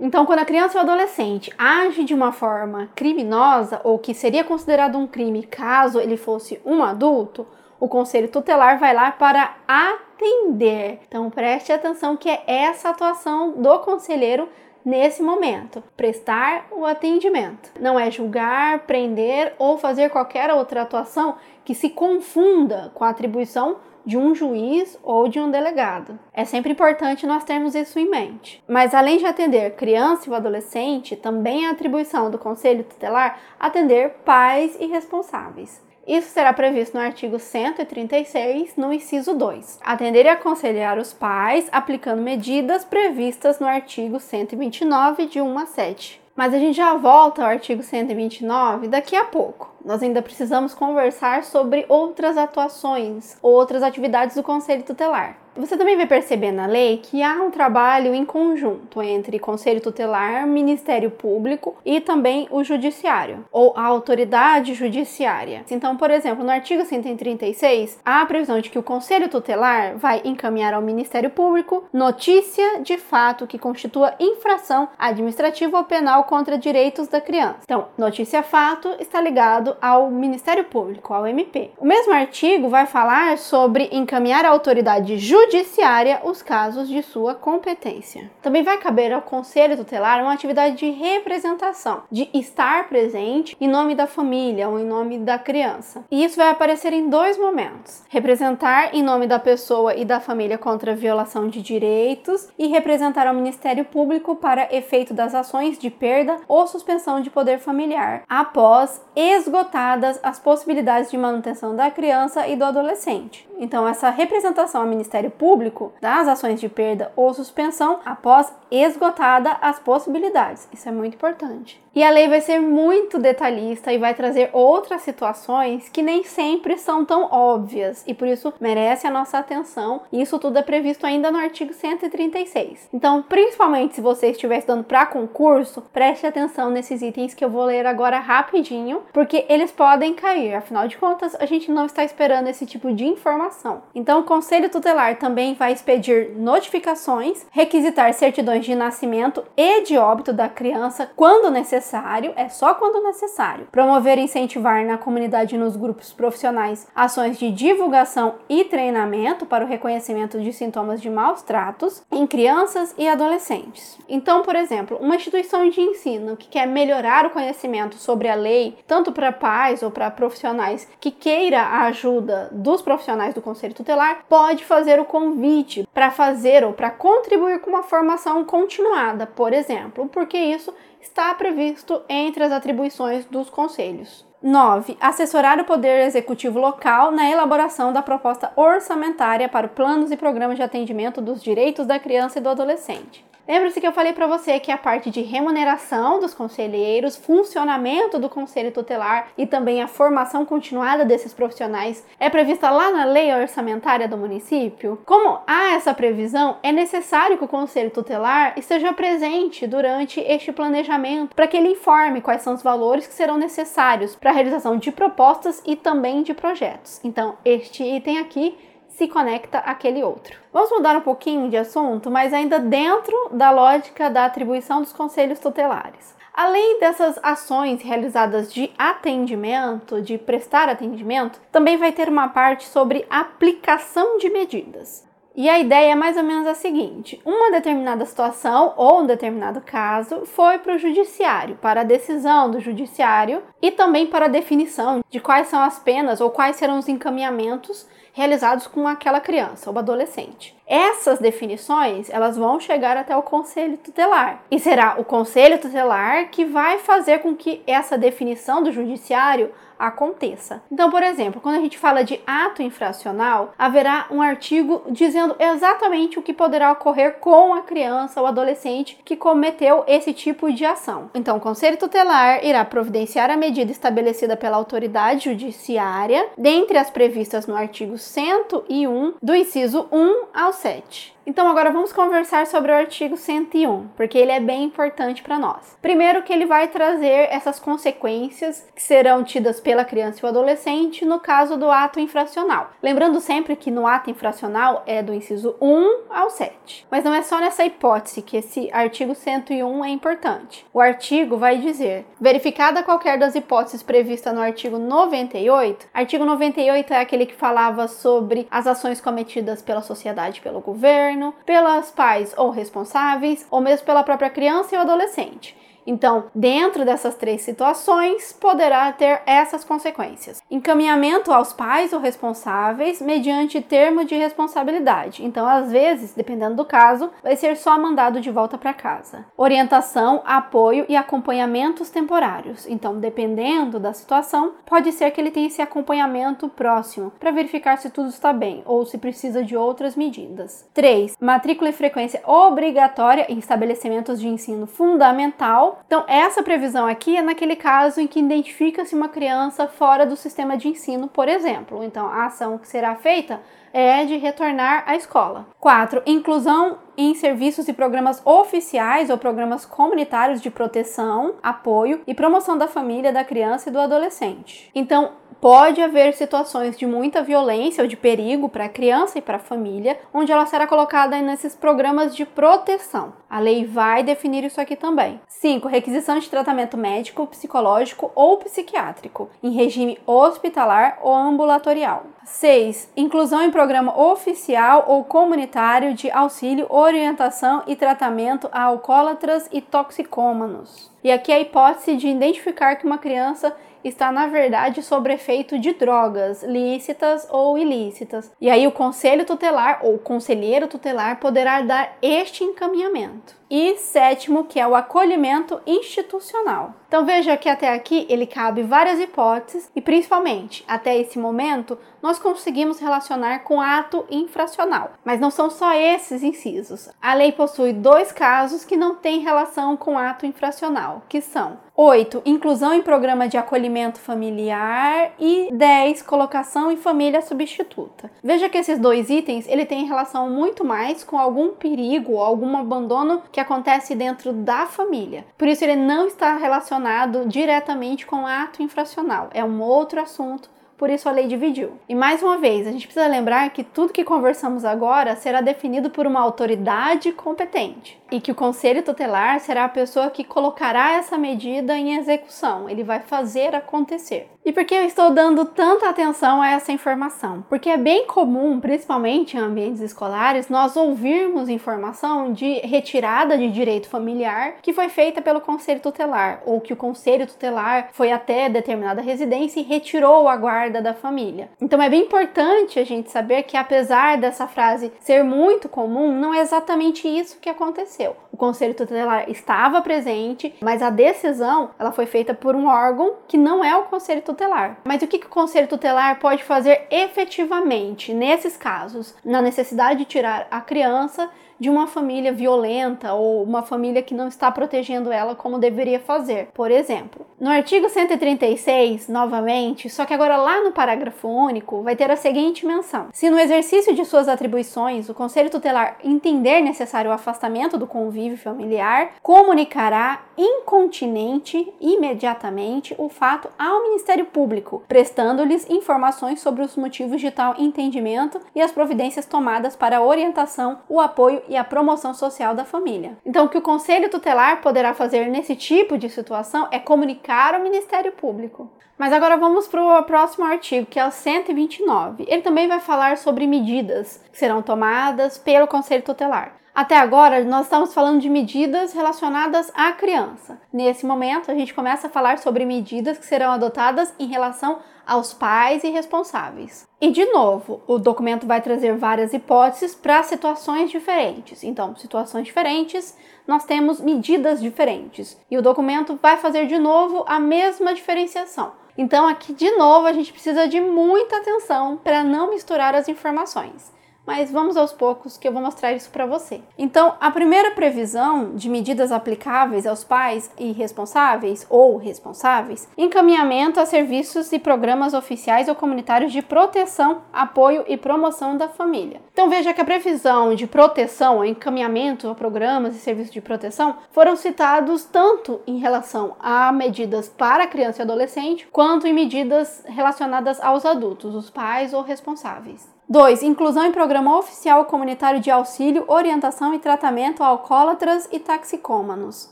Então, 0.00 0.26
quando 0.26 0.40
a 0.40 0.44
criança 0.44 0.76
ou 0.76 0.82
adolescente 0.82 1.52
age 1.56 2.02
de 2.02 2.12
uma 2.12 2.32
forma 2.32 2.90
criminosa 2.96 3.80
ou 3.84 4.00
que 4.00 4.12
seria 4.12 4.42
considerado 4.42 4.98
um 4.98 5.06
crime 5.06 5.44
caso 5.44 6.00
ele 6.00 6.16
fosse 6.16 6.60
um 6.66 6.82
adulto, 6.82 7.46
o 7.78 7.86
conselho 7.86 8.26
tutelar 8.26 8.80
vai 8.80 8.92
lá 8.92 9.12
para 9.12 9.54
atender. 9.68 10.98
Então, 11.06 11.30
preste 11.30 11.72
atenção 11.72 12.16
que 12.16 12.28
é 12.28 12.42
essa 12.48 12.88
atuação 12.88 13.52
do 13.52 13.78
conselheiro 13.78 14.48
nesse 14.84 15.22
momento, 15.22 15.84
prestar 15.96 16.66
o 16.72 16.84
atendimento. 16.84 17.70
Não 17.80 17.96
é 17.96 18.10
julgar, 18.10 18.80
prender 18.80 19.54
ou 19.56 19.78
fazer 19.78 20.10
qualquer 20.10 20.52
outra 20.52 20.82
atuação 20.82 21.36
que 21.64 21.76
se 21.76 21.90
confunda 21.90 22.90
com 22.92 23.04
a 23.04 23.10
atribuição 23.10 23.76
de 24.04 24.16
um 24.16 24.34
juiz 24.34 24.98
ou 25.02 25.28
de 25.28 25.38
um 25.40 25.50
delegado. 25.50 26.18
É 26.32 26.44
sempre 26.44 26.72
importante 26.72 27.26
nós 27.26 27.44
termos 27.44 27.74
isso 27.74 27.98
em 27.98 28.08
mente. 28.08 28.62
Mas 28.66 28.94
além 28.94 29.18
de 29.18 29.26
atender 29.26 29.76
criança 29.76 30.28
e 30.28 30.34
adolescente, 30.34 31.16
também 31.16 31.66
é 31.66 31.70
atribuição 31.70 32.30
do 32.30 32.38
Conselho 32.38 32.84
Tutelar 32.84 33.38
atender 33.58 34.10
pais 34.24 34.76
e 34.80 34.86
responsáveis. 34.86 35.80
Isso 36.06 36.30
será 36.30 36.52
previsto 36.52 36.96
no 36.96 37.02
artigo 37.02 37.38
136, 37.38 38.76
no 38.76 38.92
inciso 38.92 39.34
2. 39.34 39.78
Atender 39.82 40.26
e 40.26 40.28
aconselhar 40.28 40.98
os 40.98 41.12
pais 41.12 41.68
aplicando 41.70 42.20
medidas 42.20 42.84
previstas 42.84 43.60
no 43.60 43.68
artigo 43.68 44.18
129, 44.18 45.26
de 45.26 45.40
1 45.40 45.58
a 45.58 45.66
7. 45.66 46.21
Mas 46.34 46.54
a 46.54 46.58
gente 46.58 46.76
já 46.76 46.94
volta 46.94 47.42
ao 47.42 47.48
artigo 47.48 47.82
129 47.82 48.88
daqui 48.88 49.14
a 49.14 49.24
pouco. 49.24 49.74
Nós 49.84 50.02
ainda 50.02 50.22
precisamos 50.22 50.72
conversar 50.72 51.44
sobre 51.44 51.84
outras 51.88 52.38
atuações, 52.38 53.36
outras 53.42 53.82
atividades 53.82 54.36
do 54.36 54.42
Conselho 54.42 54.82
Tutelar. 54.82 55.41
Você 55.54 55.76
também 55.76 55.96
vai 55.96 56.06
perceber 56.06 56.50
na 56.50 56.64
lei 56.64 56.96
que 56.96 57.22
há 57.22 57.34
um 57.34 57.50
trabalho 57.50 58.14
em 58.14 58.24
conjunto 58.24 59.02
entre 59.02 59.38
Conselho 59.38 59.82
Tutelar, 59.82 60.46
Ministério 60.46 61.10
Público 61.10 61.76
e 61.84 62.00
também 62.00 62.48
o 62.50 62.64
Judiciário, 62.64 63.44
ou 63.52 63.74
a 63.76 63.84
autoridade 63.84 64.72
judiciária. 64.72 65.62
Então, 65.70 65.96
por 65.96 66.10
exemplo, 66.10 66.42
no 66.42 66.50
artigo 66.50 66.84
136, 66.84 68.00
há 68.02 68.22
a 68.22 68.26
previsão 68.26 68.60
de 68.60 68.70
que 68.70 68.78
o 68.78 68.82
Conselho 68.82 69.28
Tutelar 69.28 69.98
vai 69.98 70.22
encaminhar 70.24 70.72
ao 70.72 70.80
Ministério 70.80 71.28
Público 71.28 71.84
notícia 71.92 72.80
de 72.80 72.96
fato 72.96 73.46
que 73.46 73.58
constitua 73.58 74.14
infração 74.18 74.88
administrativa 74.98 75.76
ou 75.76 75.84
penal 75.84 76.24
contra 76.24 76.56
direitos 76.56 77.08
da 77.08 77.20
criança. 77.20 77.58
Então, 77.64 77.88
notícia 77.98 78.42
fato 78.42 78.88
está 78.98 79.20
ligado 79.20 79.76
ao 79.82 80.10
Ministério 80.10 80.64
Público, 80.64 81.12
ao 81.12 81.26
MP. 81.26 81.72
O 81.78 81.84
mesmo 81.84 82.14
artigo 82.14 82.70
vai 82.70 82.86
falar 82.86 83.36
sobre 83.36 83.90
encaminhar 83.92 84.46
à 84.46 84.48
autoridade 84.48 85.18
judiciária 85.18 85.41
judiciária 85.42 86.20
os 86.24 86.40
casos 86.40 86.88
de 86.88 87.02
sua 87.02 87.34
competência. 87.34 88.30
Também 88.40 88.62
vai 88.62 88.78
caber 88.78 89.12
ao 89.12 89.22
Conselho 89.22 89.76
Tutelar 89.76 90.22
uma 90.22 90.32
atividade 90.32 90.76
de 90.76 90.90
representação, 90.90 92.02
de 92.10 92.28
estar 92.32 92.88
presente 92.88 93.56
em 93.60 93.68
nome 93.68 93.94
da 93.94 94.06
família 94.06 94.68
ou 94.68 94.78
em 94.78 94.84
nome 94.84 95.18
da 95.18 95.38
criança. 95.38 96.04
E 96.10 96.24
isso 96.24 96.36
vai 96.36 96.48
aparecer 96.48 96.92
em 96.92 97.08
dois 97.08 97.36
momentos: 97.36 98.02
representar 98.08 98.94
em 98.94 99.02
nome 99.02 99.26
da 99.26 99.38
pessoa 99.38 99.94
e 99.94 100.04
da 100.04 100.20
família 100.20 100.58
contra 100.58 100.92
a 100.92 100.96
violação 100.96 101.48
de 101.48 101.60
direitos 101.60 102.48
e 102.58 102.68
representar 102.68 103.26
ao 103.26 103.34
Ministério 103.34 103.84
Público 103.84 104.36
para 104.36 104.74
efeito 104.74 105.12
das 105.12 105.34
ações 105.34 105.78
de 105.78 105.90
perda 105.90 106.38
ou 106.46 106.66
suspensão 106.66 107.20
de 107.20 107.30
poder 107.30 107.58
familiar, 107.58 108.22
após 108.28 109.04
esgotadas 109.16 110.20
as 110.22 110.38
possibilidades 110.38 111.10
de 111.10 111.18
manutenção 111.18 111.74
da 111.74 111.90
criança 111.90 112.46
e 112.46 112.56
do 112.56 112.64
adolescente. 112.64 113.48
Então, 113.58 113.86
essa 113.86 114.10
representação 114.10 114.82
ao 114.82 114.86
Ministério 114.86 115.31
Público 115.32 115.92
das 116.00 116.28
ações 116.28 116.60
de 116.60 116.68
perda 116.68 117.10
ou 117.16 117.34
suspensão 117.34 118.00
após 118.04 118.52
esgotada 118.70 119.56
as 119.60 119.78
possibilidades. 119.78 120.68
Isso 120.72 120.88
é 120.88 120.92
muito 120.92 121.14
importante. 121.14 121.82
E 121.94 122.02
a 122.02 122.08
lei 122.08 122.26
vai 122.26 122.40
ser 122.40 122.58
muito 122.58 123.18
detalhista 123.18 123.92
e 123.92 123.98
vai 123.98 124.14
trazer 124.14 124.48
outras 124.54 125.02
situações 125.02 125.90
que 125.90 126.00
nem 126.00 126.24
sempre 126.24 126.78
são 126.78 127.04
tão 127.04 127.28
óbvias 127.30 128.02
e 128.06 128.14
por 128.14 128.26
isso 128.26 128.50
merece 128.58 129.06
a 129.06 129.10
nossa 129.10 129.36
atenção. 129.36 130.00
Isso 130.10 130.38
tudo 130.38 130.58
é 130.58 130.62
previsto 130.62 131.06
ainda 131.06 131.30
no 131.30 131.36
artigo 131.36 131.74
136. 131.74 132.88
Então, 132.94 133.22
principalmente 133.22 133.96
se 133.96 134.00
você 134.00 134.28
estiver 134.28 134.58
estudando 134.58 134.84
para 134.84 135.04
concurso, 135.04 135.82
preste 135.92 136.26
atenção 136.26 136.70
nesses 136.70 137.02
itens 137.02 137.34
que 137.34 137.44
eu 137.44 137.50
vou 137.50 137.64
ler 137.64 137.84
agora 137.84 138.18
rapidinho, 138.18 139.02
porque 139.12 139.44
eles 139.50 139.70
podem 139.70 140.14
cair. 140.14 140.54
Afinal 140.54 140.88
de 140.88 140.96
contas, 140.96 141.36
a 141.38 141.44
gente 141.44 141.70
não 141.70 141.84
está 141.84 142.02
esperando 142.02 142.48
esse 142.48 142.64
tipo 142.64 142.90
de 142.90 143.04
informação. 143.04 143.82
Então, 143.94 144.20
o 144.20 144.24
Conselho 144.24 144.70
Tutelar 144.70 145.18
também 145.18 145.52
vai 145.52 145.74
expedir 145.74 146.30
notificações, 146.36 147.46
requisitar 147.50 148.14
certidões 148.14 148.64
de 148.64 148.74
nascimento 148.74 149.44
e 149.54 149.82
de 149.82 149.98
óbito 149.98 150.32
da 150.32 150.48
criança 150.48 151.10
quando 151.14 151.50
necessário 151.50 151.81
necessário, 151.82 152.32
é 152.36 152.48
só 152.48 152.74
quando 152.74 153.02
necessário. 153.02 153.66
Promover 153.72 154.16
e 154.18 154.22
incentivar 154.22 154.84
na 154.86 154.96
comunidade 154.96 155.56
e 155.56 155.58
nos 155.58 155.76
grupos 155.76 156.12
profissionais 156.12 156.86
ações 156.94 157.38
de 157.38 157.50
divulgação 157.50 158.36
e 158.48 158.64
treinamento 158.64 159.44
para 159.44 159.64
o 159.64 159.68
reconhecimento 159.68 160.40
de 160.40 160.52
sintomas 160.52 161.02
de 161.02 161.10
maus 161.10 161.42
tratos 161.42 162.02
em 162.10 162.26
crianças 162.26 162.94
e 162.96 163.08
adolescentes. 163.08 163.98
Então, 164.08 164.42
por 164.42 164.54
exemplo, 164.54 164.96
uma 165.00 165.16
instituição 165.16 165.68
de 165.68 165.80
ensino 165.80 166.36
que 166.36 166.48
quer 166.48 166.66
melhorar 166.66 167.26
o 167.26 167.30
conhecimento 167.30 167.96
sobre 167.96 168.28
a 168.28 168.34
lei, 168.34 168.78
tanto 168.86 169.10
para 169.10 169.32
pais 169.32 169.82
ou 169.82 169.90
para 169.90 170.10
profissionais 170.10 170.88
que 171.00 171.10
queira 171.10 171.60
a 171.60 171.82
ajuda 171.86 172.48
dos 172.52 172.80
profissionais 172.80 173.34
do 173.34 173.42
conselho 173.42 173.74
tutelar, 173.74 174.24
pode 174.28 174.64
fazer 174.64 175.00
o 175.00 175.04
convite 175.04 175.88
para 175.92 176.10
fazer 176.10 176.64
ou 176.64 176.72
para 176.72 176.90
contribuir 176.90 177.60
com 177.60 177.70
uma 177.70 177.82
formação 177.82 178.44
continuada, 178.44 179.26
por 179.26 179.52
exemplo, 179.52 180.08
porque 180.08 180.36
isso 180.36 180.72
está 181.02 181.34
previsto 181.34 182.00
entre 182.08 182.44
as 182.44 182.52
atribuições 182.52 183.24
dos 183.26 183.50
conselhos. 183.50 184.24
9. 184.40 184.96
Assessorar 185.00 185.60
o 185.60 185.64
Poder 185.64 186.06
Executivo 186.06 186.58
local 186.58 187.10
na 187.10 187.28
elaboração 187.28 187.92
da 187.92 188.02
proposta 188.02 188.52
orçamentária 188.56 189.48
para 189.48 189.68
planos 189.68 190.10
e 190.10 190.16
programas 190.16 190.56
de 190.56 190.62
atendimento 190.62 191.20
dos 191.20 191.42
direitos 191.42 191.86
da 191.86 191.98
criança 191.98 192.38
e 192.38 192.42
do 192.42 192.48
adolescente. 192.48 193.24
Lembra-se 193.46 193.80
que 193.80 193.86
eu 193.86 193.92
falei 193.92 194.12
para 194.12 194.28
você 194.28 194.60
que 194.60 194.70
a 194.70 194.78
parte 194.78 195.10
de 195.10 195.20
remuneração 195.20 196.20
dos 196.20 196.32
conselheiros, 196.32 197.16
funcionamento 197.16 198.18
do 198.18 198.28
conselho 198.28 198.70
tutelar 198.70 199.28
e 199.36 199.46
também 199.46 199.82
a 199.82 199.88
formação 199.88 200.44
continuada 200.46 201.04
desses 201.04 201.34
profissionais 201.34 202.06
é 202.20 202.30
prevista 202.30 202.70
lá 202.70 202.90
na 202.92 203.04
lei 203.04 203.34
orçamentária 203.34 204.06
do 204.06 204.16
município? 204.16 205.00
Como 205.04 205.40
há 205.44 205.74
essa 205.74 205.92
previsão, 205.92 206.56
é 206.62 206.70
necessário 206.70 207.36
que 207.36 207.44
o 207.44 207.48
conselho 207.48 207.90
tutelar 207.90 208.54
esteja 208.56 208.92
presente 208.92 209.66
durante 209.66 210.20
este 210.20 210.52
planejamento 210.52 211.34
para 211.34 211.48
que 211.48 211.56
ele 211.56 211.72
informe 211.72 212.20
quais 212.20 212.42
são 212.42 212.54
os 212.54 212.62
valores 212.62 213.08
que 213.08 213.14
serão 213.14 213.36
necessários 213.36 214.14
para 214.14 214.30
a 214.30 214.34
realização 214.34 214.76
de 214.76 214.92
propostas 214.92 215.60
e 215.66 215.74
também 215.74 216.22
de 216.22 216.32
projetos. 216.32 217.00
Então, 217.02 217.36
este 217.44 217.82
item 217.82 218.18
aqui 218.18 218.56
se 219.02 219.08
conecta 219.08 219.58
àquele 219.58 220.04
outro. 220.04 220.38
Vamos 220.52 220.70
mudar 220.70 220.96
um 220.96 221.00
pouquinho 221.00 221.50
de 221.50 221.56
assunto, 221.56 222.08
mas 222.08 222.32
ainda 222.32 222.60
dentro 222.60 223.30
da 223.32 223.50
lógica 223.50 224.08
da 224.08 224.24
atribuição 224.24 224.80
dos 224.80 224.92
conselhos 224.92 225.40
tutelares. 225.40 226.14
Além 226.32 226.78
dessas 226.78 227.18
ações 227.20 227.82
realizadas 227.82 228.52
de 228.54 228.70
atendimento, 228.78 230.00
de 230.00 230.16
prestar 230.18 230.68
atendimento, 230.68 231.40
também 231.50 231.76
vai 231.76 231.90
ter 231.90 232.08
uma 232.08 232.28
parte 232.28 232.64
sobre 232.68 233.04
aplicação 233.10 234.18
de 234.18 234.30
medidas. 234.30 235.04
E 235.34 235.48
a 235.48 235.58
ideia 235.58 235.92
é 235.92 235.94
mais 235.94 236.16
ou 236.16 236.22
menos 236.22 236.46
a 236.46 236.54
seguinte: 236.54 237.20
uma 237.24 237.50
determinada 237.50 238.04
situação 238.04 238.74
ou 238.76 239.00
um 239.00 239.06
determinado 239.06 239.60
caso 239.60 240.26
foi 240.26 240.58
para 240.58 240.74
o 240.74 240.78
judiciário, 240.78 241.56
para 241.56 241.80
a 241.80 241.84
decisão 241.84 242.50
do 242.50 242.60
judiciário 242.60 243.42
e 243.60 243.70
também 243.70 244.06
para 244.06 244.26
a 244.26 244.28
definição 244.28 245.02
de 245.08 245.20
quais 245.20 245.48
são 245.48 245.62
as 245.62 245.78
penas 245.78 246.20
ou 246.20 246.30
quais 246.30 246.56
serão 246.56 246.78
os 246.78 246.88
encaminhamentos 246.88 247.86
realizados 248.12 248.66
com 248.66 248.86
aquela 248.86 249.20
criança 249.20 249.70
ou 249.70 249.78
adolescente. 249.78 250.54
Essas 250.66 251.18
definições, 251.18 252.10
elas 252.10 252.36
vão 252.36 252.60
chegar 252.60 252.96
até 252.96 253.16
o 253.16 253.22
conselho 253.22 253.78
tutelar. 253.78 254.42
E 254.50 254.58
será 254.58 254.96
o 254.98 255.04
conselho 255.04 255.58
tutelar 255.58 256.28
que 256.28 256.44
vai 256.44 256.78
fazer 256.78 257.20
com 257.20 257.34
que 257.34 257.62
essa 257.66 257.96
definição 257.96 258.62
do 258.62 258.70
judiciário 258.70 259.50
aconteça. 259.78 260.62
Então, 260.70 260.90
por 260.90 261.02
exemplo, 261.02 261.40
quando 261.40 261.56
a 261.56 261.60
gente 261.60 261.78
fala 261.78 262.02
de 262.02 262.20
ato 262.26 262.62
infracional, 262.62 263.52
haverá 263.58 264.06
um 264.10 264.22
artigo 264.22 264.82
dizendo 264.90 265.36
exatamente 265.38 266.18
o 266.18 266.22
que 266.22 266.32
poderá 266.32 266.72
ocorrer 266.72 267.18
com 267.18 267.54
a 267.54 267.62
criança 267.62 268.20
ou 268.20 268.26
adolescente 268.26 268.98
que 269.04 269.16
cometeu 269.16 269.84
esse 269.86 270.12
tipo 270.12 270.52
de 270.52 270.64
ação. 270.64 271.10
Então, 271.14 271.36
o 271.36 271.40
Conselho 271.40 271.76
Tutelar 271.76 272.44
irá 272.44 272.64
providenciar 272.64 273.30
a 273.30 273.36
medida 273.36 273.70
estabelecida 273.70 274.36
pela 274.36 274.56
autoridade 274.56 275.30
judiciária, 275.30 276.28
dentre 276.36 276.78
as 276.78 276.90
previstas 276.90 277.46
no 277.46 277.56
artigo 277.56 277.98
101 277.98 279.14
do 279.22 279.34
inciso 279.34 279.88
1 279.90 280.26
ao 280.34 280.52
7. 280.52 281.12
Então 281.24 281.48
agora 281.48 281.70
vamos 281.70 281.92
conversar 281.92 282.48
sobre 282.48 282.72
o 282.72 282.74
artigo 282.74 283.16
101, 283.16 283.88
porque 283.96 284.18
ele 284.18 284.32
é 284.32 284.40
bem 284.40 284.64
importante 284.64 285.22
para 285.22 285.38
nós. 285.38 285.78
Primeiro 285.80 286.22
que 286.24 286.32
ele 286.32 286.44
vai 286.44 286.66
trazer 286.66 287.28
essas 287.30 287.60
consequências 287.60 288.66
que 288.74 288.82
serão 288.82 289.22
tidas 289.22 289.60
pela 289.60 289.84
criança 289.84 290.18
e 290.20 290.24
o 290.24 290.28
adolescente 290.28 291.04
no 291.04 291.20
caso 291.20 291.56
do 291.56 291.70
ato 291.70 292.00
infracional. 292.00 292.70
Lembrando 292.82 293.20
sempre 293.20 293.54
que 293.54 293.70
no 293.70 293.86
ato 293.86 294.10
infracional 294.10 294.82
é 294.84 295.00
do 295.00 295.14
inciso 295.14 295.54
1 295.60 296.06
ao 296.10 296.28
7. 296.28 296.88
Mas 296.90 297.04
não 297.04 297.14
é 297.14 297.22
só 297.22 297.38
nessa 297.38 297.64
hipótese 297.64 298.20
que 298.20 298.38
esse 298.38 298.68
artigo 298.72 299.14
101 299.14 299.84
é 299.84 299.90
importante. 299.90 300.66
O 300.74 300.80
artigo 300.80 301.36
vai 301.36 301.58
dizer: 301.58 302.04
verificada 302.20 302.82
qualquer 302.82 303.16
das 303.16 303.36
hipóteses 303.36 303.82
previstas 303.82 304.34
no 304.34 304.40
artigo 304.40 304.76
98, 304.76 305.86
artigo 305.94 306.24
98 306.24 306.92
é 306.92 307.00
aquele 307.00 307.26
que 307.26 307.34
falava 307.34 307.86
sobre 307.86 308.48
as 308.50 308.66
ações 308.66 309.00
cometidas 309.00 309.62
pela 309.62 309.82
sociedade, 309.82 310.40
pelo 310.40 310.60
governo 310.60 311.11
governo, 311.12 311.34
pelas 311.44 311.90
pais 311.90 312.34
ou 312.36 312.50
responsáveis, 312.50 313.46
ou 313.50 313.60
mesmo 313.60 313.86
pela 313.86 314.02
própria 314.02 314.30
criança 314.30 314.74
e 314.74 314.78
adolescente. 314.78 315.56
Então, 315.86 316.24
dentro 316.34 316.84
dessas 316.84 317.14
três 317.14 317.42
situações, 317.42 318.32
poderá 318.32 318.90
ter 318.92 319.22
essas 319.26 319.64
consequências: 319.64 320.42
encaminhamento 320.50 321.32
aos 321.32 321.52
pais 321.52 321.92
ou 321.92 322.00
responsáveis 322.00 323.00
mediante 323.00 323.60
termo 323.60 324.04
de 324.04 324.14
responsabilidade. 324.14 325.24
Então, 325.24 325.46
às 325.46 325.70
vezes, 325.70 326.14
dependendo 326.14 326.56
do 326.56 326.64
caso, 326.64 327.10
vai 327.22 327.36
ser 327.36 327.56
só 327.56 327.78
mandado 327.78 328.20
de 328.20 328.30
volta 328.30 328.56
para 328.56 328.72
casa. 328.74 329.24
Orientação, 329.36 330.22
apoio 330.24 330.84
e 330.88 330.96
acompanhamentos 330.96 331.90
temporários. 331.90 332.66
Então, 332.66 332.98
dependendo 332.98 333.78
da 333.78 333.92
situação, 333.92 334.52
pode 334.66 334.92
ser 334.92 335.10
que 335.10 335.20
ele 335.20 335.30
tenha 335.30 335.46
esse 335.46 335.62
acompanhamento 335.62 336.48
próximo 336.48 337.12
para 337.18 337.30
verificar 337.30 337.78
se 337.78 337.90
tudo 337.90 338.08
está 338.08 338.32
bem 338.32 338.62
ou 338.64 338.84
se 338.84 338.98
precisa 338.98 339.44
de 339.44 339.56
outras 339.56 339.96
medidas. 339.96 340.68
3. 340.74 341.16
Matrícula 341.20 341.70
e 341.70 341.72
frequência 341.72 342.20
obrigatória 342.26 343.26
em 343.28 343.38
estabelecimentos 343.38 344.20
de 344.20 344.28
ensino 344.28 344.66
fundamental 344.66 345.71
então, 345.86 346.04
essa 346.08 346.42
previsão 346.42 346.86
aqui 346.86 347.16
é 347.16 347.22
naquele 347.22 347.56
caso 347.56 348.00
em 348.00 348.06
que 348.06 348.18
identifica-se 348.18 348.94
uma 348.94 349.08
criança 349.08 349.68
fora 349.68 350.06
do 350.06 350.16
sistema 350.16 350.56
de 350.56 350.68
ensino, 350.68 351.08
por 351.08 351.28
exemplo. 351.28 351.84
Então, 351.84 352.06
a 352.06 352.26
ação 352.26 352.58
que 352.58 352.66
será 352.66 352.94
feita 352.94 353.40
é 353.72 354.04
de 354.04 354.16
retornar 354.16 354.84
à 354.86 354.96
escola. 354.96 355.46
4. 355.58 356.02
Inclusão 356.06 356.78
em 356.96 357.14
serviços 357.14 357.68
e 357.68 357.72
programas 357.72 358.20
oficiais 358.24 359.08
ou 359.08 359.16
programas 359.16 359.64
comunitários 359.64 360.40
de 360.40 360.50
proteção, 360.50 361.36
apoio 361.42 362.02
e 362.06 362.14
promoção 362.14 362.58
da 362.58 362.68
família, 362.68 363.12
da 363.12 363.24
criança 363.24 363.68
e 363.70 363.72
do 363.72 363.80
adolescente. 363.80 364.70
Então, 364.74 365.12
pode 365.42 365.82
haver 365.82 366.14
situações 366.14 366.78
de 366.78 366.86
muita 366.86 367.20
violência 367.20 367.82
ou 367.82 367.88
de 367.88 367.96
perigo 367.96 368.48
para 368.48 368.66
a 368.66 368.68
criança 368.68 369.18
e 369.18 369.20
para 369.20 369.38
a 369.38 369.40
família, 369.40 369.98
onde 370.14 370.30
ela 370.30 370.46
será 370.46 370.68
colocada 370.68 371.20
nesses 371.20 371.56
programas 371.56 372.14
de 372.14 372.24
proteção. 372.24 373.12
A 373.28 373.40
lei 373.40 373.66
vai 373.66 374.04
definir 374.04 374.44
isso 374.44 374.60
aqui 374.60 374.76
também. 374.76 375.20
5. 375.26 375.66
Requisição 375.66 376.16
de 376.16 376.30
tratamento 376.30 376.78
médico, 376.78 377.26
psicológico 377.26 378.12
ou 378.14 378.36
psiquiátrico, 378.36 379.30
em 379.42 379.50
regime 379.50 379.98
hospitalar 380.06 381.00
ou 381.02 381.12
ambulatorial. 381.12 382.04
6. 382.24 382.92
Inclusão 382.96 383.42
em 383.42 383.50
programa 383.50 384.00
oficial 384.00 384.84
ou 384.86 385.02
comunitário 385.02 385.92
de 385.92 386.08
auxílio, 386.12 386.68
orientação 386.70 387.64
e 387.66 387.74
tratamento 387.74 388.48
a 388.52 388.62
alcoólatras 388.62 389.48
e 389.50 389.60
toxicômanos. 389.60 390.88
E 391.02 391.10
aqui 391.10 391.32
a 391.32 391.40
hipótese 391.40 391.96
de 391.96 392.06
identificar 392.06 392.76
que 392.76 392.86
uma 392.86 392.96
criança 392.96 393.52
está, 393.84 394.12
na 394.12 394.26
verdade, 394.26 394.82
sob 394.82 395.12
efeito 395.12 395.58
de 395.58 395.72
drogas, 395.72 396.42
lícitas 396.42 397.26
ou 397.30 397.58
ilícitas. 397.58 398.30
E 398.40 398.50
aí 398.50 398.66
o 398.66 398.72
conselho 398.72 399.24
tutelar 399.24 399.80
ou 399.82 399.98
conselheiro 399.98 400.68
tutelar 400.68 401.18
poderá 401.20 401.60
dar 401.60 401.96
este 402.00 402.44
encaminhamento. 402.44 403.41
E 403.54 403.76
sétimo, 403.76 404.44
que 404.44 404.58
é 404.58 404.66
o 404.66 404.74
acolhimento 404.74 405.60
institucional. 405.66 406.74
Então 406.88 407.04
veja 407.04 407.36
que 407.36 407.50
até 407.50 407.70
aqui 407.70 408.06
ele 408.08 408.26
cabe 408.26 408.62
várias 408.62 408.98
hipóteses 408.98 409.70
e 409.76 409.80
principalmente 409.82 410.64
até 410.66 410.96
esse 410.98 411.18
momento 411.18 411.78
nós 412.02 412.18
conseguimos 412.18 412.78
relacionar 412.78 413.40
com 413.40 413.60
ato 413.60 414.06
infracional. 414.10 414.92
Mas 415.04 415.20
não 415.20 415.30
são 415.30 415.50
só 415.50 415.74
esses 415.74 416.22
incisos. 416.22 416.88
A 417.00 417.12
lei 417.12 417.30
possui 417.30 417.74
dois 417.74 418.10
casos 418.10 418.64
que 418.64 418.76
não 418.76 418.96
têm 418.96 419.20
relação 419.20 419.76
com 419.76 419.98
ato 419.98 420.24
infracional, 420.24 421.02
que 421.06 421.20
são 421.20 421.58
8. 421.74 422.22
Inclusão 422.26 422.74
em 422.74 422.82
programa 422.82 423.26
de 423.26 423.38
acolhimento 423.38 423.98
familiar. 423.98 425.12
E 425.18 425.48
10. 425.52 426.02
Colocação 426.02 426.70
em 426.70 426.76
família 426.76 427.22
substituta. 427.22 428.10
Veja 428.22 428.48
que 428.48 428.58
esses 428.58 428.78
dois 428.78 429.08
itens 429.08 429.48
ele 429.48 429.64
tem 429.64 429.86
relação 429.86 430.28
muito 430.28 430.64
mais 430.64 431.02
com 431.02 431.18
algum 431.18 431.52
perigo 431.52 432.18
algum 432.18 432.56
abandono 432.56 433.22
que 433.32 433.40
acontece 433.42 433.94
dentro 433.94 434.32
da 434.32 434.66
família. 434.66 435.24
Por 435.36 435.46
isso 435.46 435.62
ele 435.62 435.76
não 435.76 436.06
está 436.06 436.36
relacionado 436.36 437.26
diretamente 437.26 438.06
com 438.06 438.26
ato 438.26 438.62
infracional. 438.62 439.28
É 439.34 439.44
um 439.44 439.60
outro 439.60 440.00
assunto 440.00 440.50
por 440.82 440.90
isso 440.90 441.08
a 441.08 441.12
lei 441.12 441.28
dividiu. 441.28 441.78
E 441.88 441.94
mais 441.94 442.24
uma 442.24 442.38
vez, 442.38 442.66
a 442.66 442.72
gente 442.72 442.88
precisa 442.88 443.06
lembrar 443.06 443.48
que 443.50 443.62
tudo 443.62 443.92
que 443.92 444.02
conversamos 444.02 444.64
agora 444.64 445.14
será 445.14 445.40
definido 445.40 445.90
por 445.90 446.08
uma 446.08 446.20
autoridade 446.20 447.12
competente 447.12 448.02
e 448.10 448.20
que 448.20 448.32
o 448.32 448.34
conselho 448.34 448.82
tutelar 448.82 449.38
será 449.38 449.64
a 449.64 449.68
pessoa 449.68 450.10
que 450.10 450.24
colocará 450.24 450.94
essa 450.94 451.16
medida 451.16 451.78
em 451.78 451.94
execução, 451.94 452.68
ele 452.68 452.82
vai 452.82 452.98
fazer 452.98 453.54
acontecer. 453.54 454.28
E 454.44 454.52
por 454.52 454.64
que 454.64 454.74
eu 454.74 454.84
estou 454.84 455.12
dando 455.12 455.44
tanta 455.44 455.88
atenção 455.88 456.42
a 456.42 456.50
essa 456.50 456.72
informação? 456.72 457.44
Porque 457.48 457.70
é 457.70 457.76
bem 457.76 458.08
comum, 458.08 458.58
principalmente 458.58 459.36
em 459.36 459.40
ambientes 459.40 459.80
escolares, 459.80 460.48
nós 460.48 460.74
ouvirmos 460.74 461.48
informação 461.48 462.32
de 462.32 462.54
retirada 462.54 463.38
de 463.38 463.48
direito 463.48 463.88
familiar 463.88 464.54
que 464.60 464.72
foi 464.72 464.88
feita 464.88 465.22
pelo 465.22 465.40
conselho 465.40 465.78
tutelar, 465.80 466.42
ou 466.44 466.60
que 466.60 466.72
o 466.72 466.76
conselho 466.76 467.24
tutelar 467.24 467.90
foi 467.92 468.10
até 468.10 468.48
determinada 468.48 469.00
residência 469.00 469.60
e 469.60 469.62
retirou 469.62 470.26
a 470.26 470.36
guarda 470.36 470.82
da 470.82 470.92
família. 470.92 471.48
Então 471.60 471.80
é 471.80 471.88
bem 471.88 472.02
importante 472.02 472.80
a 472.80 472.84
gente 472.84 473.12
saber 473.12 473.44
que, 473.44 473.56
apesar 473.56 474.18
dessa 474.18 474.48
frase 474.48 474.92
ser 474.98 475.22
muito 475.22 475.68
comum, 475.68 476.18
não 476.18 476.34
é 476.34 476.40
exatamente 476.40 477.06
isso 477.06 477.38
que 477.40 477.48
aconteceu 477.48 478.16
conselho 478.42 478.74
tutelar 478.74 479.30
estava 479.30 479.80
presente, 479.80 480.52
mas 480.60 480.82
a 480.82 480.90
decisão 480.90 481.70
ela 481.78 481.92
foi 481.92 482.06
feita 482.06 482.34
por 482.34 482.56
um 482.56 482.66
órgão 482.66 483.14
que 483.28 483.38
não 483.38 483.62
é 483.62 483.76
o 483.76 483.84
conselho 483.84 484.20
tutelar. 484.20 484.78
Mas 484.82 485.00
o 485.00 485.06
que, 485.06 485.20
que 485.20 485.26
o 485.26 485.30
conselho 485.30 485.68
tutelar 485.68 486.18
pode 486.18 486.42
fazer 486.42 486.88
efetivamente 486.90 488.12
nesses 488.12 488.56
casos? 488.56 489.14
Na 489.24 489.40
necessidade 489.40 490.00
de 490.00 490.06
tirar 490.06 490.48
a 490.50 490.60
criança 490.60 491.30
de 491.62 491.70
uma 491.70 491.86
família 491.86 492.32
violenta 492.32 493.14
ou 493.14 493.44
uma 493.44 493.62
família 493.62 494.02
que 494.02 494.16
não 494.16 494.26
está 494.26 494.50
protegendo 494.50 495.12
ela 495.12 495.36
como 495.36 495.60
deveria 495.60 496.00
fazer, 496.00 496.48
por 496.52 496.72
exemplo. 496.72 497.24
No 497.38 497.48
artigo 497.48 497.88
136, 497.88 499.06
novamente, 499.08 499.88
só 499.88 500.04
que 500.04 500.12
agora 500.12 500.36
lá 500.36 500.60
no 500.60 500.72
parágrafo 500.72 501.28
único, 501.28 501.80
vai 501.82 501.94
ter 501.94 502.10
a 502.10 502.16
seguinte 502.16 502.66
menção: 502.66 503.06
se 503.12 503.30
no 503.30 503.38
exercício 503.38 503.94
de 503.94 504.04
suas 504.04 504.26
atribuições 504.26 505.08
o 505.08 505.14
conselho 505.14 505.50
tutelar 505.50 505.98
entender 506.02 506.60
necessário 506.62 507.12
o 507.12 507.14
afastamento 507.14 507.78
do 507.78 507.86
convívio 507.86 508.36
familiar, 508.36 509.12
comunicará 509.22 510.22
incontinente 510.36 511.72
imediatamente 511.80 512.92
o 512.98 513.08
fato 513.08 513.48
ao 513.56 513.84
Ministério 513.84 514.24
Público, 514.24 514.82
prestando-lhes 514.88 515.70
informações 515.70 516.40
sobre 516.40 516.62
os 516.62 516.74
motivos 516.76 517.20
de 517.20 517.30
tal 517.30 517.54
entendimento 517.56 518.40
e 518.52 518.60
as 518.60 518.72
providências 518.72 519.26
tomadas 519.26 519.76
para 519.76 519.98
a 519.98 520.02
orientação, 520.02 520.80
o 520.88 521.00
apoio 521.00 521.40
e 521.52 521.56
a 521.56 521.62
promoção 521.62 522.14
social 522.14 522.54
da 522.54 522.64
família. 522.64 523.18
Então, 523.26 523.44
o 523.44 523.48
que 523.48 523.58
o 523.58 523.62
Conselho 523.62 524.08
Tutelar 524.08 524.62
poderá 524.62 524.94
fazer 524.94 525.26
nesse 525.26 525.54
tipo 525.54 525.98
de 525.98 526.08
situação 526.08 526.66
é 526.70 526.78
comunicar 526.78 527.54
ao 527.54 527.60
Ministério 527.60 528.10
Público. 528.12 528.70
Mas 528.96 529.12
agora 529.12 529.36
vamos 529.36 529.68
para 529.68 529.82
o 529.82 530.02
próximo 530.04 530.46
artigo, 530.46 530.86
que 530.86 530.98
é 530.98 531.06
o 531.06 531.10
129. 531.10 532.24
Ele 532.26 532.40
também 532.40 532.66
vai 532.68 532.80
falar 532.80 533.18
sobre 533.18 533.46
medidas 533.46 534.24
que 534.32 534.38
serão 534.38 534.62
tomadas 534.62 535.36
pelo 535.36 535.66
Conselho 535.66 536.02
Tutelar. 536.02 536.56
Até 536.74 536.96
agora, 536.96 537.44
nós 537.44 537.66
estamos 537.66 537.92
falando 537.92 538.18
de 538.18 538.30
medidas 538.30 538.94
relacionadas 538.94 539.70
à 539.74 539.92
criança. 539.92 540.58
Nesse 540.72 541.04
momento, 541.04 541.50
a 541.50 541.54
gente 541.54 541.74
começa 541.74 542.06
a 542.06 542.10
falar 542.10 542.38
sobre 542.38 542.64
medidas 542.64 543.18
que 543.18 543.26
serão 543.26 543.52
adotadas 543.52 544.14
em 544.18 544.26
relação 544.26 544.78
aos 545.06 545.34
pais 545.34 545.84
e 545.84 545.90
responsáveis. 545.90 546.88
E 546.98 547.10
de 547.10 547.26
novo, 547.26 547.82
o 547.86 547.98
documento 547.98 548.46
vai 548.46 548.62
trazer 548.62 548.96
várias 548.96 549.34
hipóteses 549.34 549.94
para 549.94 550.22
situações 550.22 550.90
diferentes. 550.90 551.62
Então, 551.62 551.94
situações 551.94 552.46
diferentes, 552.46 553.14
nós 553.46 553.66
temos 553.66 554.00
medidas 554.00 554.58
diferentes. 554.58 555.38
E 555.50 555.58
o 555.58 555.62
documento 555.62 556.18
vai 556.22 556.38
fazer 556.38 556.66
de 556.66 556.78
novo 556.78 557.22
a 557.28 557.38
mesma 557.38 557.92
diferenciação. 557.92 558.72
Então, 558.96 559.28
aqui 559.28 559.52
de 559.52 559.70
novo, 559.72 560.06
a 560.06 560.12
gente 560.14 560.32
precisa 560.32 560.66
de 560.66 560.80
muita 560.80 561.36
atenção 561.36 561.98
para 561.98 562.24
não 562.24 562.48
misturar 562.48 562.94
as 562.94 563.08
informações 563.08 563.92
mas 564.26 564.50
vamos 564.50 564.76
aos 564.76 564.92
poucos 564.92 565.36
que 565.36 565.46
eu 565.46 565.52
vou 565.52 565.62
mostrar 565.62 565.92
isso 565.92 566.10
para 566.10 566.26
você. 566.26 566.60
Então, 566.78 567.14
a 567.20 567.30
primeira 567.30 567.72
previsão 567.72 568.54
de 568.54 568.68
medidas 568.68 569.12
aplicáveis 569.12 569.86
aos 569.86 570.04
pais 570.04 570.50
e 570.58 570.72
responsáveis 570.72 571.66
ou 571.68 571.96
responsáveis, 571.96 572.88
encaminhamento 572.96 573.80
a 573.80 573.86
serviços 573.86 574.52
e 574.52 574.58
programas 574.58 575.14
oficiais 575.14 575.68
ou 575.68 575.74
comunitários 575.74 576.32
de 576.32 576.42
proteção, 576.42 577.22
apoio 577.32 577.84
e 577.88 577.96
promoção 577.96 578.56
da 578.56 578.68
família. 578.68 579.20
Então, 579.32 579.48
veja 579.48 579.72
que 579.72 579.80
a 579.80 579.84
previsão 579.84 580.54
de 580.54 580.66
proteção, 580.66 581.44
encaminhamento 581.44 582.28
a 582.28 582.34
programas 582.34 582.94
e 582.94 582.98
serviços 582.98 583.32
de 583.32 583.40
proteção 583.40 583.96
foram 584.10 584.36
citados 584.36 585.04
tanto 585.04 585.60
em 585.66 585.78
relação 585.78 586.36
a 586.40 586.70
medidas 586.72 587.28
para 587.28 587.66
criança 587.66 588.02
e 588.02 588.04
adolescente, 588.04 588.68
quanto 588.70 589.06
em 589.06 589.12
medidas 589.12 589.82
relacionadas 589.86 590.60
aos 590.60 590.84
adultos, 590.84 591.34
os 591.34 591.50
pais 591.50 591.92
ou 591.92 592.02
responsáveis. 592.02 592.91
2. 593.12 593.42
Inclusão 593.42 593.84
em 593.84 593.92
programa 593.92 594.38
oficial 594.38 594.86
comunitário 594.86 595.38
de 595.38 595.50
auxílio, 595.50 596.02
orientação 596.08 596.72
e 596.72 596.78
tratamento 596.78 597.42
a 597.42 597.46
alcoólatras 597.48 598.26
e 598.32 598.38
taxicômanos. 598.38 599.50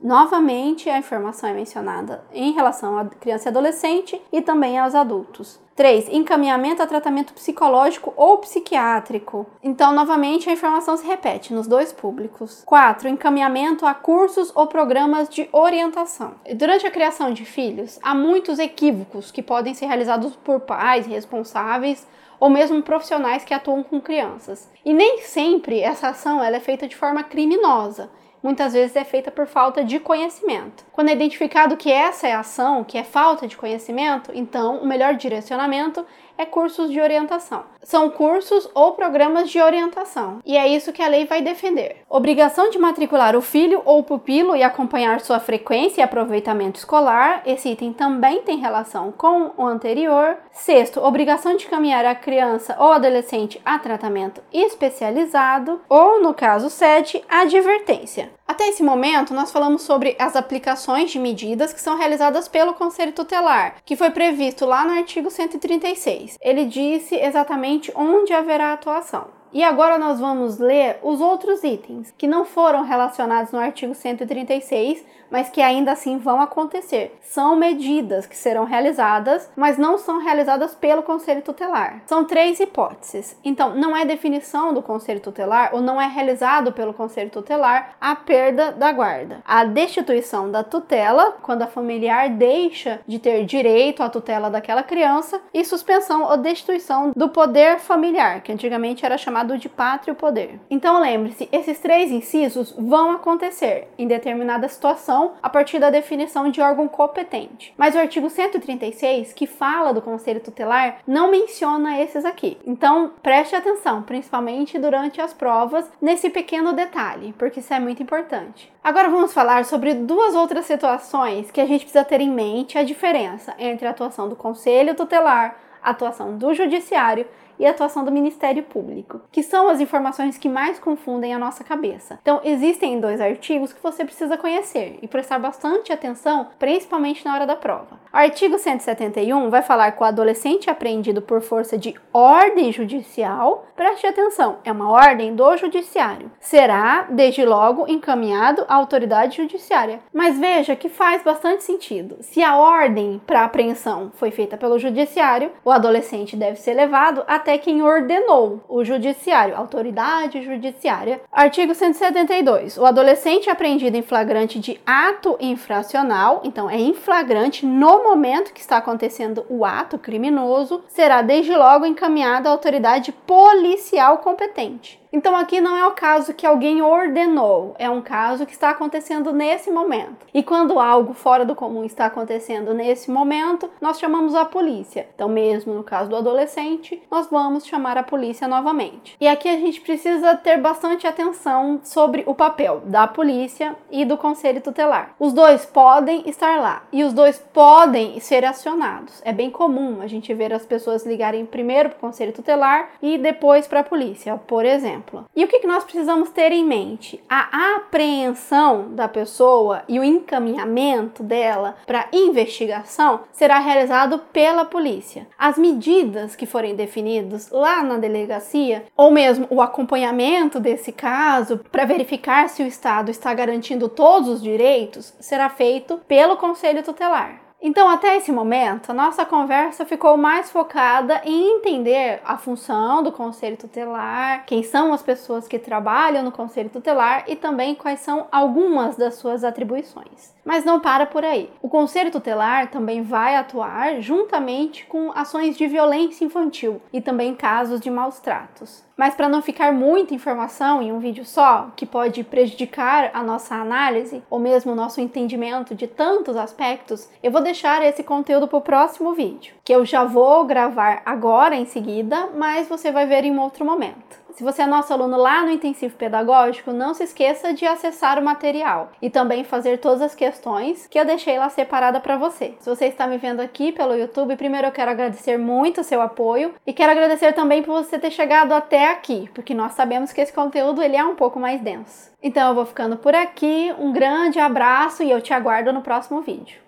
Novamente, 0.00 0.88
a 0.88 0.96
informação 0.96 1.50
é 1.50 1.52
mencionada 1.52 2.22
em 2.32 2.52
relação 2.52 2.96
à 2.96 3.04
criança 3.04 3.48
e 3.48 3.50
adolescente 3.50 4.22
e 4.32 4.40
também 4.40 4.78
aos 4.78 4.94
adultos. 4.94 5.58
3. 5.74 6.08
Encaminhamento 6.08 6.82
a 6.82 6.86
tratamento 6.86 7.32
psicológico 7.32 8.12
ou 8.16 8.38
psiquiátrico. 8.38 9.44
Então, 9.60 9.92
novamente, 9.92 10.48
a 10.48 10.52
informação 10.52 10.96
se 10.96 11.04
repete 11.04 11.52
nos 11.52 11.66
dois 11.66 11.92
públicos. 11.92 12.62
4. 12.64 13.08
Encaminhamento 13.08 13.84
a 13.84 13.92
cursos 13.92 14.52
ou 14.54 14.68
programas 14.68 15.28
de 15.28 15.48
orientação. 15.50 16.34
Durante 16.54 16.86
a 16.86 16.90
criação 16.92 17.32
de 17.32 17.44
filhos, 17.44 17.98
há 18.04 18.14
muitos 18.14 18.60
equívocos 18.60 19.32
que 19.32 19.42
podem 19.42 19.74
ser 19.74 19.86
realizados 19.86 20.36
por 20.36 20.60
pais 20.60 21.06
responsáveis 21.06 22.06
ou 22.40 22.48
mesmo 22.48 22.82
profissionais 22.82 23.44
que 23.44 23.54
atuam 23.54 23.82
com 23.82 24.00
crianças. 24.00 24.70
E 24.84 24.92
nem 24.92 25.22
sempre 25.22 25.80
essa 25.80 26.08
ação 26.08 26.42
ela 26.42 26.56
é 26.56 26.60
feita 26.60 26.86
de 26.86 26.96
forma 26.96 27.22
criminosa. 27.22 28.10
Muitas 28.42 28.72
vezes 28.72 28.94
é 28.94 29.04
feita 29.04 29.30
por 29.30 29.46
falta 29.46 29.82
de 29.82 29.98
conhecimento. 29.98 30.84
Quando 30.92 31.08
é 31.08 31.12
identificado 31.12 31.76
que 31.76 31.90
essa 31.90 32.28
é 32.28 32.32
a 32.32 32.40
ação, 32.40 32.84
que 32.84 32.96
é 32.96 33.02
falta 33.02 33.48
de 33.48 33.56
conhecimento, 33.56 34.30
então 34.32 34.78
o 34.78 34.86
melhor 34.86 35.14
direcionamento 35.14 36.06
é 36.38 36.46
cursos 36.46 36.90
de 36.90 37.00
orientação. 37.00 37.64
São 37.82 38.08
cursos 38.08 38.70
ou 38.74 38.92
programas 38.92 39.50
de 39.50 39.60
orientação, 39.60 40.38
e 40.46 40.56
é 40.56 40.68
isso 40.68 40.92
que 40.92 41.02
a 41.02 41.08
lei 41.08 41.26
vai 41.26 41.42
defender. 41.42 41.96
Obrigação 42.08 42.70
de 42.70 42.78
matricular 42.78 43.34
o 43.34 43.42
filho 43.42 43.82
ou 43.84 44.02
pupilo 44.02 44.54
e 44.54 44.62
acompanhar 44.62 45.20
sua 45.20 45.40
frequência 45.40 46.00
e 46.00 46.04
aproveitamento 46.04 46.78
escolar. 46.78 47.42
Esse 47.44 47.70
item 47.70 47.92
também 47.92 48.42
tem 48.42 48.58
relação 48.58 49.12
com 49.12 49.50
o 49.56 49.66
anterior. 49.66 50.36
Sexto, 50.52 51.02
obrigação 51.02 51.56
de 51.56 51.66
caminhar 51.66 52.04
a 52.04 52.14
criança 52.14 52.76
ou 52.78 52.92
adolescente 52.92 53.60
a 53.64 53.78
tratamento 53.78 54.40
especializado. 54.52 55.80
Ou, 55.88 56.22
no 56.22 56.32
caso 56.32 56.70
7, 56.70 57.24
advertência. 57.28 58.30
Até 58.48 58.66
esse 58.70 58.82
momento, 58.82 59.34
nós 59.34 59.52
falamos 59.52 59.82
sobre 59.82 60.16
as 60.18 60.34
aplicações 60.34 61.10
de 61.10 61.18
medidas 61.18 61.74
que 61.74 61.82
são 61.82 61.98
realizadas 61.98 62.48
pelo 62.48 62.72
Conselho 62.72 63.12
Tutelar, 63.12 63.74
que 63.84 63.94
foi 63.94 64.08
previsto 64.08 64.64
lá 64.64 64.86
no 64.86 64.94
artigo 64.94 65.30
136. 65.30 66.38
Ele 66.40 66.64
disse 66.64 67.14
exatamente 67.14 67.92
onde 67.94 68.32
haverá 68.32 68.72
atuação. 68.72 69.26
E 69.52 69.62
agora 69.62 69.98
nós 69.98 70.18
vamos 70.18 70.58
ler 70.58 70.98
os 71.02 71.20
outros 71.20 71.62
itens 71.62 72.12
que 72.16 72.26
não 72.26 72.46
foram 72.46 72.84
relacionados 72.84 73.52
no 73.52 73.58
artigo 73.58 73.94
136, 73.94 75.04
mas 75.30 75.48
que 75.48 75.60
ainda 75.60 75.92
assim 75.92 76.18
vão 76.18 76.40
acontecer. 76.40 77.18
São 77.22 77.56
medidas 77.56 78.26
que 78.26 78.36
serão 78.36 78.64
realizadas, 78.64 79.50
mas 79.56 79.78
não 79.78 79.98
são 79.98 80.18
realizadas 80.18 80.74
pelo 80.74 81.02
Conselho 81.02 81.42
Tutelar. 81.42 82.02
São 82.06 82.24
três 82.24 82.60
hipóteses. 82.60 83.36
Então, 83.44 83.74
não 83.74 83.96
é 83.96 84.04
definição 84.04 84.72
do 84.72 84.82
Conselho 84.82 85.20
Tutelar 85.20 85.70
ou 85.72 85.80
não 85.80 86.00
é 86.00 86.06
realizado 86.06 86.72
pelo 86.72 86.94
Conselho 86.94 87.30
Tutelar 87.30 87.96
a 88.00 88.14
perda 88.16 88.72
da 88.72 88.92
guarda. 88.92 89.42
A 89.44 89.64
destituição 89.64 90.50
da 90.50 90.64
tutela, 90.64 91.36
quando 91.42 91.62
a 91.62 91.66
familiar 91.66 92.30
deixa 92.30 93.00
de 93.06 93.18
ter 93.18 93.44
direito 93.44 94.02
à 94.02 94.08
tutela 94.08 94.50
daquela 94.50 94.82
criança, 94.82 95.40
e 95.52 95.64
suspensão 95.64 96.22
ou 96.22 96.36
destituição 96.36 97.12
do 97.14 97.28
poder 97.28 97.78
familiar, 97.78 98.40
que 98.42 98.52
antigamente 98.52 99.04
era 99.04 99.18
chamado 99.18 99.58
de 99.58 99.68
pátrio 99.68 100.14
poder. 100.14 100.60
Então 100.70 101.00
lembre-se, 101.00 101.48
esses 101.52 101.78
três 101.78 102.10
incisos 102.10 102.74
vão 102.78 103.12
acontecer 103.12 103.88
em 103.98 104.06
determinada 104.06 104.68
situação 104.68 105.17
a 105.42 105.48
partir 105.48 105.78
da 105.78 105.90
definição 105.90 106.50
de 106.50 106.60
órgão 106.60 106.88
competente. 106.88 107.74
Mas 107.76 107.94
o 107.94 107.98
artigo 107.98 108.28
136, 108.28 109.32
que 109.32 109.46
fala 109.46 109.92
do 109.92 110.02
conselho 110.02 110.40
tutelar, 110.40 110.98
não 111.06 111.30
menciona 111.30 112.00
esses 112.00 112.24
aqui. 112.24 112.58
Então 112.66 113.12
preste 113.22 113.54
atenção, 113.54 114.02
principalmente 114.02 114.78
durante 114.78 115.20
as 115.20 115.32
provas, 115.32 115.90
nesse 116.00 116.30
pequeno 116.30 116.72
detalhe, 116.72 117.34
porque 117.38 117.60
isso 117.60 117.72
é 117.72 117.80
muito 117.80 118.02
importante. 118.02 118.72
Agora 118.82 119.08
vamos 119.08 119.32
falar 119.32 119.64
sobre 119.64 119.94
duas 119.94 120.34
outras 120.34 120.64
situações 120.64 121.50
que 121.50 121.60
a 121.60 121.66
gente 121.66 121.82
precisa 121.82 122.04
ter 122.04 122.20
em 122.20 122.30
mente 122.30 122.78
a 122.78 122.82
diferença 122.82 123.54
entre 123.58 123.86
a 123.86 123.90
atuação 123.90 124.28
do 124.28 124.36
conselho 124.36 124.94
tutelar, 124.94 125.56
a 125.82 125.90
atuação 125.90 126.36
do 126.36 126.54
judiciário 126.54 127.26
e 127.58 127.66
atuação 127.66 128.04
do 128.04 128.12
Ministério 128.12 128.62
Público, 128.62 129.20
que 129.32 129.42
são 129.42 129.68
as 129.68 129.80
informações 129.80 130.38
que 130.38 130.48
mais 130.48 130.78
confundem 130.78 131.34
a 131.34 131.38
nossa 131.38 131.64
cabeça. 131.64 132.18
Então, 132.22 132.40
existem 132.44 133.00
dois 133.00 133.20
artigos 133.20 133.72
que 133.72 133.82
você 133.82 134.04
precisa 134.04 134.36
conhecer 134.36 134.98
e 135.02 135.08
prestar 135.08 135.38
bastante 135.38 135.92
atenção, 135.92 136.48
principalmente 136.58 137.24
na 137.24 137.34
hora 137.34 137.46
da 137.46 137.56
prova. 137.56 137.98
O 138.12 138.16
artigo 138.16 138.58
171 138.58 139.50
vai 139.50 139.62
falar 139.62 139.92
que 139.92 140.02
o 140.02 140.06
adolescente 140.06 140.70
apreendido 140.70 141.20
por 141.20 141.40
força 141.40 141.76
de 141.76 141.94
ordem 142.12 142.72
judicial, 142.72 143.66
preste 143.76 144.06
atenção, 144.06 144.58
é 144.64 144.72
uma 144.72 144.90
ordem 144.90 145.34
do 145.34 145.56
judiciário, 145.56 146.30
será, 146.40 147.06
desde 147.10 147.44
logo, 147.44 147.86
encaminhado 147.88 148.64
à 148.68 148.74
autoridade 148.74 149.36
judiciária. 149.36 150.00
Mas 150.12 150.38
veja 150.38 150.76
que 150.76 150.88
faz 150.88 151.22
bastante 151.22 151.64
sentido. 151.64 152.16
Se 152.20 152.42
a 152.42 152.56
ordem 152.56 153.20
para 153.26 153.44
apreensão 153.44 154.10
foi 154.14 154.30
feita 154.30 154.56
pelo 154.56 154.78
judiciário, 154.78 155.52
o 155.64 155.70
adolescente 155.70 156.36
deve 156.36 156.56
ser 156.56 156.74
levado 156.74 157.22
até 157.26 157.47
até 157.48 157.56
quem 157.56 157.80
ordenou, 157.80 158.60
o 158.68 158.84
judiciário, 158.84 159.56
autoridade 159.56 160.42
judiciária. 160.42 161.22
Artigo 161.32 161.74
172. 161.74 162.76
O 162.76 162.84
adolescente 162.84 163.48
apreendido 163.48 163.96
em 163.96 164.02
flagrante 164.02 164.58
de 164.58 164.78
ato 164.84 165.34
infracional, 165.40 166.42
então 166.44 166.68
é 166.68 166.78
em 166.78 166.92
flagrante 166.92 167.64
no 167.64 168.04
momento 168.04 168.52
que 168.52 168.60
está 168.60 168.76
acontecendo 168.76 169.46
o 169.48 169.64
ato 169.64 169.96
criminoso, 169.98 170.84
será 170.88 171.22
desde 171.22 171.56
logo 171.56 171.86
encaminhado 171.86 172.48
à 172.48 172.50
autoridade 172.50 173.12
policial 173.12 174.18
competente. 174.18 175.00
Então 175.12 175.34
aqui 175.34 175.60
não 175.60 175.76
é 175.76 175.86
o 175.86 175.92
caso 175.92 176.34
que 176.34 176.46
alguém 176.46 176.82
ordenou, 176.82 177.74
é 177.78 177.88
um 177.88 178.02
caso 178.02 178.44
que 178.44 178.52
está 178.52 178.70
acontecendo 178.70 179.32
nesse 179.32 179.70
momento. 179.70 180.26
E 180.34 180.42
quando 180.42 180.78
algo 180.78 181.14
fora 181.14 181.46
do 181.46 181.54
comum 181.54 181.82
está 181.82 182.06
acontecendo 182.06 182.74
nesse 182.74 183.10
momento, 183.10 183.70
nós 183.80 183.98
chamamos 183.98 184.34
a 184.34 184.44
polícia. 184.44 185.08
Então, 185.14 185.28
mesmo 185.28 185.72
no 185.72 185.82
caso 185.82 186.10
do 186.10 186.16
adolescente, 186.16 187.02
nós 187.10 187.26
vamos 187.30 187.66
chamar 187.66 187.96
a 187.96 188.02
polícia 188.02 188.46
novamente. 188.46 189.16
E 189.18 189.26
aqui 189.26 189.48
a 189.48 189.56
gente 189.56 189.80
precisa 189.80 190.36
ter 190.36 190.58
bastante 190.58 191.06
atenção 191.06 191.80
sobre 191.82 192.22
o 192.26 192.34
papel 192.34 192.82
da 192.84 193.06
polícia 193.06 193.74
e 193.90 194.04
do 194.04 194.18
conselho 194.18 194.60
tutelar. 194.60 195.14
Os 195.18 195.32
dois 195.32 195.64
podem 195.64 196.28
estar 196.28 196.60
lá 196.60 196.82
e 196.92 197.02
os 197.02 197.14
dois 197.14 197.38
podem 197.38 198.20
ser 198.20 198.44
acionados. 198.44 199.22
É 199.24 199.32
bem 199.32 199.50
comum 199.50 200.02
a 200.02 200.06
gente 200.06 200.34
ver 200.34 200.52
as 200.52 200.66
pessoas 200.66 201.06
ligarem 201.06 201.46
primeiro 201.46 201.88
para 201.88 201.96
o 201.96 202.00
conselho 202.00 202.32
tutelar 202.32 202.90
e 203.00 203.16
depois 203.16 203.66
para 203.66 203.80
a 203.80 203.84
polícia, 203.84 204.36
por 204.46 204.64
exemplo 204.66 204.97
exemplo. 204.98 205.24
E 205.34 205.44
o 205.44 205.48
que 205.48 205.66
nós 205.66 205.84
precisamos 205.84 206.30
ter 206.30 206.52
em 206.52 206.64
mente? 206.64 207.22
A 207.28 207.76
apreensão 207.76 208.94
da 208.94 209.08
pessoa 209.08 209.82
e 209.88 209.98
o 209.98 210.04
encaminhamento 210.04 211.22
dela 211.22 211.76
para 211.86 212.08
investigação 212.12 213.20
será 213.32 213.58
realizado 213.58 214.18
pela 214.32 214.64
polícia. 214.64 215.26
As 215.38 215.56
medidas 215.56 216.34
que 216.34 216.46
forem 216.46 216.74
definidas 216.74 217.50
lá 217.50 217.82
na 217.82 217.96
delegacia, 217.96 218.84
ou 218.96 219.10
mesmo 219.10 219.46
o 219.50 219.62
acompanhamento 219.62 220.60
desse 220.60 220.92
caso 220.92 221.58
para 221.70 221.84
verificar 221.84 222.48
se 222.48 222.62
o 222.62 222.66
Estado 222.66 223.10
está 223.10 223.32
garantindo 223.32 223.88
todos 223.88 224.28
os 224.28 224.42
direitos, 224.42 225.14
será 225.20 225.48
feito 225.48 225.98
pelo 226.08 226.36
Conselho 226.36 226.82
Tutelar. 226.82 227.47
Então, 227.60 227.90
até 227.90 228.16
esse 228.16 228.30
momento, 228.30 228.90
a 228.90 228.94
nossa 228.94 229.26
conversa 229.26 229.84
ficou 229.84 230.16
mais 230.16 230.48
focada 230.48 231.20
em 231.24 231.56
entender 231.56 232.20
a 232.24 232.38
função 232.38 233.02
do 233.02 233.10
conselho 233.10 233.56
tutelar, 233.56 234.46
quem 234.46 234.62
são 234.62 234.92
as 234.92 235.02
pessoas 235.02 235.48
que 235.48 235.58
trabalham 235.58 236.22
no 236.22 236.30
conselho 236.30 236.70
tutelar 236.70 237.24
e 237.26 237.34
também 237.34 237.74
quais 237.74 237.98
são 237.98 238.28
algumas 238.30 238.96
das 238.96 239.16
suas 239.16 239.42
atribuições. 239.42 240.37
Mas 240.48 240.64
não 240.64 240.80
para 240.80 241.04
por 241.04 241.26
aí. 241.26 241.50
O 241.60 241.68
conselho 241.68 242.10
tutelar 242.10 242.70
também 242.70 243.02
vai 243.02 243.36
atuar 243.36 244.00
juntamente 244.00 244.86
com 244.86 245.12
ações 245.12 245.58
de 245.58 245.66
violência 245.66 246.24
infantil 246.24 246.80
e 246.90 247.02
também 247.02 247.34
casos 247.34 247.78
de 247.82 247.90
maus 247.90 248.18
tratos. 248.18 248.82
Mas 248.96 249.14
para 249.14 249.28
não 249.28 249.42
ficar 249.42 249.74
muita 249.74 250.14
informação 250.14 250.80
em 250.80 250.90
um 250.90 250.98
vídeo 250.98 251.22
só, 251.22 251.70
que 251.76 251.84
pode 251.84 252.24
prejudicar 252.24 253.10
a 253.12 253.22
nossa 253.22 253.56
análise 253.56 254.22
ou 254.30 254.38
mesmo 254.38 254.72
o 254.72 254.74
nosso 254.74 255.02
entendimento 255.02 255.74
de 255.74 255.86
tantos 255.86 256.34
aspectos, 256.34 257.10
eu 257.22 257.30
vou 257.30 257.42
deixar 257.42 257.82
esse 257.82 258.02
conteúdo 258.02 258.48
para 258.48 258.58
o 258.58 258.62
próximo 258.62 259.12
vídeo, 259.12 259.54
que 259.62 259.74
eu 259.74 259.84
já 259.84 260.02
vou 260.02 260.46
gravar 260.46 261.02
agora 261.04 261.56
em 261.56 261.66
seguida, 261.66 262.30
mas 262.34 262.66
você 262.66 262.90
vai 262.90 263.04
ver 263.04 263.22
em 263.22 263.38
outro 263.38 263.66
momento. 263.66 264.18
Se 264.32 264.44
você 264.44 264.62
é 264.62 264.66
nosso 264.66 264.92
aluno 264.92 265.16
lá 265.16 265.42
no 265.42 265.50
intensivo 265.50 265.96
pedagógico, 265.96 266.72
não 266.72 266.94
se 266.94 267.04
esqueça 267.04 267.52
de 267.52 267.64
acessar 267.66 268.18
o 268.18 268.24
material 268.24 268.92
e 269.00 269.10
também 269.10 269.42
fazer 269.42 269.78
todas 269.78 270.02
as 270.02 270.14
questões 270.14 270.86
que 270.86 270.98
eu 270.98 271.04
deixei 271.04 271.38
lá 271.38 271.48
separada 271.48 271.98
para 272.00 272.16
você. 272.16 272.54
Se 272.60 272.68
você 272.68 272.86
está 272.86 273.06
me 273.06 273.18
vendo 273.18 273.40
aqui 273.40 273.72
pelo 273.72 273.94
YouTube, 273.94 274.36
primeiro 274.36 274.68
eu 274.68 274.72
quero 274.72 274.90
agradecer 274.90 275.38
muito 275.38 275.80
o 275.80 275.84
seu 275.84 276.00
apoio 276.00 276.54
e 276.66 276.72
quero 276.72 276.92
agradecer 276.92 277.32
também 277.32 277.62
por 277.62 277.72
você 277.72 277.98
ter 277.98 278.10
chegado 278.10 278.52
até 278.52 278.90
aqui, 278.90 279.28
porque 279.34 279.54
nós 279.54 279.72
sabemos 279.72 280.12
que 280.12 280.20
esse 280.20 280.32
conteúdo 280.32 280.82
ele 280.82 280.96
é 280.96 281.04
um 281.04 281.16
pouco 281.16 281.40
mais 281.40 281.60
denso. 281.60 282.12
Então 282.22 282.48
eu 282.48 282.54
vou 282.54 282.66
ficando 282.66 282.96
por 282.96 283.14
aqui, 283.14 283.74
um 283.78 283.92
grande 283.92 284.38
abraço 284.38 285.02
e 285.02 285.10
eu 285.10 285.20
te 285.20 285.32
aguardo 285.32 285.72
no 285.72 285.82
próximo 285.82 286.20
vídeo. 286.20 286.67